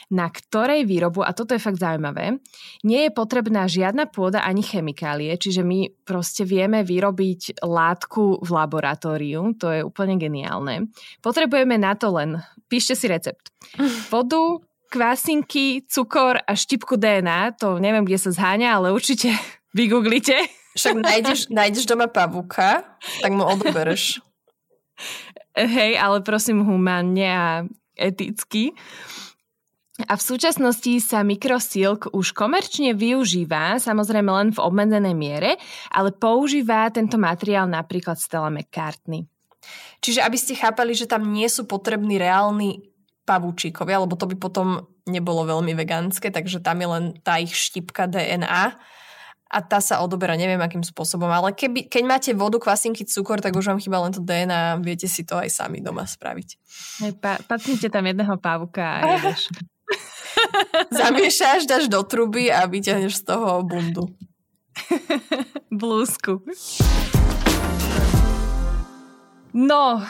na 0.10 0.28
ktorej 0.34 0.90
výrobu, 0.90 1.22
a 1.22 1.38
toto 1.38 1.54
je 1.54 1.62
fakt 1.62 1.78
zaujímavé, 1.78 2.42
nie 2.82 3.06
je 3.06 3.12
potrebná 3.14 3.70
žiadna 3.70 4.10
pôda 4.10 4.42
ani 4.42 4.66
chemikálie, 4.66 5.38
čiže 5.38 5.62
my 5.62 5.94
proste 6.02 6.50
vieme 6.50 6.82
vyrobiť 6.82 7.62
látku 7.62 8.42
v 8.42 8.50
laboratóriu, 8.50 9.54
to 9.62 9.70
je 9.70 9.82
úplne 9.86 10.18
geniálne. 10.18 10.90
Potrebujeme 11.22 11.78
na 11.78 11.94
to 11.94 12.10
len, 12.10 12.42
píšte 12.74 12.98
si 12.98 13.06
recept, 13.06 13.54
vodu, 14.10 14.66
kvásinky, 14.90 15.86
cukor 15.86 16.42
a 16.42 16.52
štipku 16.58 16.98
DNA, 16.98 17.54
to 17.62 17.78
neviem, 17.78 18.02
kde 18.02 18.18
sa 18.18 18.34
zháňa, 18.34 18.82
ale 18.82 18.90
určite 18.90 19.30
vygooglite 19.74 20.64
však 20.74 20.96
nájdeš, 21.00 21.40
nájdeš 21.58 21.86
doma 21.86 22.10
pavúka, 22.10 22.98
tak 23.22 23.32
mu 23.34 23.46
odobereš. 23.46 24.22
Hej, 25.54 26.02
ale 26.02 26.26
prosím 26.26 26.66
humánne 26.66 27.28
a 27.30 27.48
eticky. 27.94 28.74
A 30.10 30.18
v 30.18 30.26
súčasnosti 30.26 30.90
sa 31.06 31.22
mikrosilk 31.22 32.10
už 32.18 32.34
komerčne 32.34 32.98
využíva, 32.98 33.78
samozrejme 33.78 34.26
len 34.34 34.50
v 34.50 34.60
obmedzenej 34.60 35.14
miere, 35.14 35.62
ale 35.94 36.10
používa 36.10 36.90
tento 36.90 37.22
materiál 37.22 37.70
napríklad 37.70 38.18
Stella 38.18 38.50
McCartney. 38.50 39.30
Čiže 40.02 40.26
aby 40.26 40.36
ste 40.36 40.58
chápali, 40.58 40.98
že 40.98 41.06
tam 41.06 41.30
nie 41.30 41.46
sú 41.46 41.70
potrební 41.70 42.18
reálni 42.18 42.90
pavúčikovia, 43.24 44.02
lebo 44.02 44.18
to 44.18 44.26
by 44.26 44.36
potom 44.36 44.90
nebolo 45.06 45.46
veľmi 45.46 45.78
vegánske, 45.78 46.34
takže 46.34 46.60
tam 46.60 46.82
je 46.82 46.88
len 46.90 47.04
tá 47.22 47.38
ich 47.38 47.54
štipka 47.54 48.10
DNA 48.10 48.74
a 49.54 49.62
tá 49.62 49.78
sa 49.78 50.02
odoberá 50.02 50.34
neviem 50.34 50.58
akým 50.58 50.82
spôsobom, 50.82 51.30
ale 51.30 51.54
keby, 51.54 51.86
keď 51.86 52.04
máte 52.10 52.32
vodu, 52.34 52.58
kvasinky, 52.58 53.06
cukor, 53.06 53.38
tak 53.38 53.54
už 53.54 53.70
vám 53.70 53.78
chýba 53.78 54.02
len 54.02 54.10
to 54.10 54.18
DNA 54.18 54.74
a 54.74 54.82
viete 54.82 55.06
si 55.06 55.22
to 55.22 55.38
aj 55.38 55.54
sami 55.54 55.78
doma 55.78 56.10
spraviť. 56.10 56.50
Hej, 57.06 57.14
pa, 57.22 57.38
pacnite 57.46 57.94
tam 57.94 58.10
jedného 58.10 58.34
pávka 58.42 58.82
a 58.82 59.22
jedeš. 59.22 59.54
Zamiešaš, 60.98 61.70
dáš 61.70 61.86
do 61.86 62.02
truby 62.02 62.50
a 62.50 62.66
vyťahneš 62.66 63.22
z 63.22 63.24
toho 63.30 63.62
bundu. 63.62 64.10
Blúzku. 65.70 66.42
No, 69.54 70.02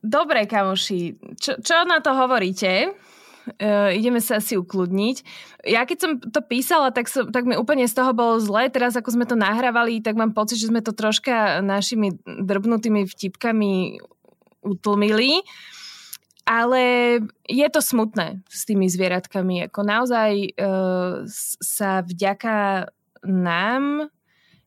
dobre, 0.00 0.48
kamoši. 0.48 1.20
Čo, 1.36 1.60
čo 1.60 1.84
na 1.84 2.00
to 2.00 2.16
hovoríte? 2.16 2.96
Uh, 3.46 3.90
ideme 3.94 4.18
sa 4.18 4.42
asi 4.42 4.58
ukludniť. 4.58 5.16
Ja 5.66 5.86
keď 5.86 5.98
som 5.98 6.10
to 6.18 6.40
písala, 6.42 6.90
tak, 6.90 7.06
so, 7.06 7.26
tak 7.30 7.46
mi 7.46 7.54
úplne 7.54 7.86
z 7.86 7.94
toho 7.94 8.12
bolo 8.12 8.42
zle. 8.42 8.68
Teraz 8.68 8.98
ako 8.98 9.14
sme 9.14 9.26
to 9.26 9.38
nahrávali, 9.38 10.02
tak 10.02 10.18
mám 10.18 10.34
pocit, 10.34 10.58
že 10.58 10.70
sme 10.70 10.82
to 10.82 10.92
troška 10.92 11.62
našimi 11.62 12.18
drbnutými 12.24 13.06
vtipkami 13.06 14.02
utlmili. 14.66 15.46
Ale 16.46 16.82
je 17.50 17.66
to 17.74 17.82
smutné 17.82 18.46
s 18.46 18.62
tými 18.70 18.86
zvieratkami. 18.86 19.66
Ako 19.66 19.82
naozaj 19.82 20.54
uh, 20.54 21.26
sa 21.58 22.06
vďaka 22.06 22.86
nám 23.26 24.14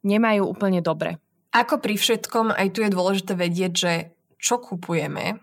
nemajú 0.03 0.43
úplne 0.43 0.83
dobre. 0.83 1.19
Ako 1.55 1.79
pri 1.79 1.95
všetkom, 1.95 2.51
aj 2.51 2.67
tu 2.75 2.83
je 2.83 2.91
dôležité 2.93 3.33
vedieť, 3.33 3.73
že 3.73 3.93
čo 4.37 4.59
kupujeme, 4.61 5.39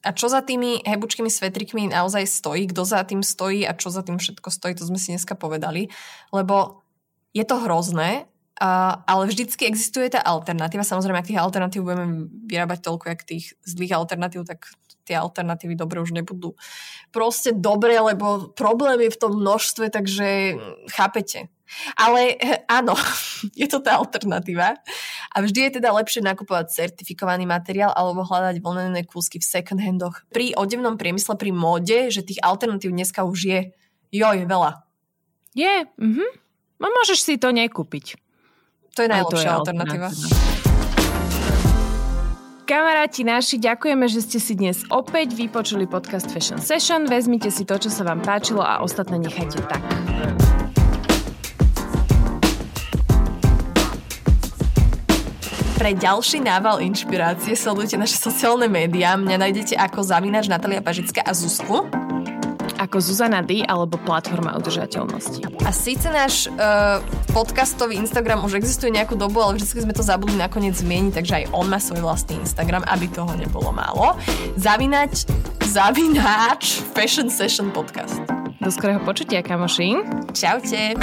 a 0.00 0.10
čo 0.16 0.32
za 0.32 0.40
tými 0.40 0.80
hebučkými 0.80 1.28
svetrikmi 1.28 1.92
naozaj 1.92 2.24
stojí, 2.24 2.72
kto 2.72 2.82
za 2.88 3.04
tým 3.04 3.20
stojí 3.20 3.68
a 3.68 3.76
čo 3.76 3.92
za 3.92 4.00
tým 4.00 4.16
všetko 4.16 4.48
stojí, 4.48 4.72
to 4.72 4.88
sme 4.88 4.96
si 4.96 5.12
dneska 5.12 5.36
povedali. 5.36 5.92
Lebo 6.32 6.80
je 7.36 7.44
to 7.44 7.60
hrozné, 7.60 8.24
uh, 8.58 9.04
ale 9.04 9.28
vždycky 9.28 9.68
existuje 9.68 10.08
tá 10.08 10.24
alternatíva. 10.24 10.88
Samozrejme, 10.88 11.20
ak 11.20 11.28
tých 11.28 11.42
alternatív 11.42 11.84
budeme 11.84 12.32
vyrábať 12.48 12.80
toľko, 12.80 13.04
jak 13.12 13.28
tých 13.28 13.44
zlých 13.62 13.92
alternatív, 13.92 14.48
tak 14.48 14.72
tie 15.04 15.18
alternatívy 15.18 15.74
dobre 15.74 15.98
už 15.98 16.14
nebudú 16.14 16.54
proste 17.10 17.50
dobre, 17.50 17.98
lebo 17.98 18.54
problém 18.54 19.10
je 19.10 19.10
v 19.10 19.20
tom 19.20 19.32
množstve, 19.42 19.90
takže 19.90 20.54
chápete. 20.94 21.50
Ale 21.96 22.36
eh, 22.36 22.62
áno, 22.66 22.94
je 23.60 23.66
to 23.66 23.82
tá 23.82 23.98
alternatíva. 23.98 24.78
A 25.30 25.36
vždy 25.42 25.70
je 25.70 25.70
teda 25.80 25.94
lepšie 25.94 26.22
nakupovať 26.24 26.74
certifikovaný 26.74 27.46
materiál 27.46 27.94
alebo 27.94 28.26
hľadať 28.26 28.58
vlnené 28.58 29.06
kúsky 29.06 29.38
v 29.38 29.46
second 29.46 29.80
handoch. 29.80 30.26
Pri 30.34 30.54
odevnom 30.54 30.98
priemysle, 30.98 31.38
pri 31.38 31.54
móde, 31.54 32.10
že 32.10 32.26
tých 32.26 32.42
alternatív 32.42 32.90
dneska 32.90 33.22
už 33.22 33.38
je, 33.46 33.60
jo, 34.10 34.28
je 34.34 34.44
veľa. 34.44 34.82
Je, 35.54 35.86
mhm. 35.98 36.26
No 36.80 36.88
môžeš 36.88 37.18
si 37.20 37.34
to 37.36 37.52
nekúpiť. 37.52 38.16
To 38.96 39.04
je 39.04 39.08
najlepšia 39.12 39.36
to 39.36 39.44
je 39.44 39.58
alternatíva. 39.60 40.08
alternatíva. 40.08 40.60
Kamaráti 42.70 43.26
naši, 43.26 43.58
ďakujeme, 43.58 44.06
že 44.06 44.22
ste 44.22 44.38
si 44.38 44.54
dnes 44.54 44.86
opäť 44.94 45.34
vypočuli 45.34 45.90
podcast 45.90 46.30
Fashion 46.30 46.62
Session. 46.62 47.02
Vezmite 47.02 47.50
si 47.50 47.66
to, 47.66 47.74
čo 47.74 47.90
sa 47.90 48.06
vám 48.06 48.22
páčilo 48.22 48.62
a 48.62 48.78
ostatné 48.78 49.18
nechajte 49.18 49.58
tak. 49.66 49.82
Pre 55.80 55.96
ďalší 55.96 56.44
nával 56.44 56.84
inšpirácie 56.84 57.56
sledujte 57.56 57.96
naše 57.96 58.20
sociálne 58.20 58.68
médiá. 58.68 59.16
Mňa 59.16 59.36
nájdete 59.40 59.74
ako 59.80 60.04
Zavinač 60.04 60.44
Natalia 60.44 60.84
Pažická 60.84 61.24
a 61.24 61.32
Zuzku 61.32 61.88
ako 62.76 63.00
Zuzana 63.00 63.40
D 63.40 63.64
alebo 63.64 63.96
platforma 63.96 64.60
udržateľnosti. 64.60 65.64
A 65.64 65.72
síce 65.72 66.12
náš 66.12 66.52
uh, 66.52 67.00
podcastový 67.32 67.96
Instagram 67.96 68.44
už 68.44 68.60
existuje 68.60 68.92
nejakú 68.92 69.16
dobu, 69.16 69.40
ale 69.40 69.56
vždy 69.56 69.88
sme 69.88 69.96
to 69.96 70.04
zabudli 70.04 70.36
nakoniec 70.36 70.76
zmieniť, 70.76 71.12
takže 71.16 71.32
aj 71.32 71.44
on 71.56 71.72
má 71.72 71.80
svoj 71.80 72.04
vlastný 72.04 72.36
Instagram, 72.44 72.84
aby 72.84 73.08
toho 73.08 73.32
nebolo 73.40 73.72
málo. 73.72 74.20
Zavinať, 74.60 75.32
zavináč 75.64 76.84
Fashion 76.92 77.32
Session 77.32 77.72
Podcast. 77.72 78.20
Do 78.60 78.68
skorého 78.68 79.00
počutia, 79.00 79.40
kamoši. 79.40 79.96
Čaute. 80.36 81.00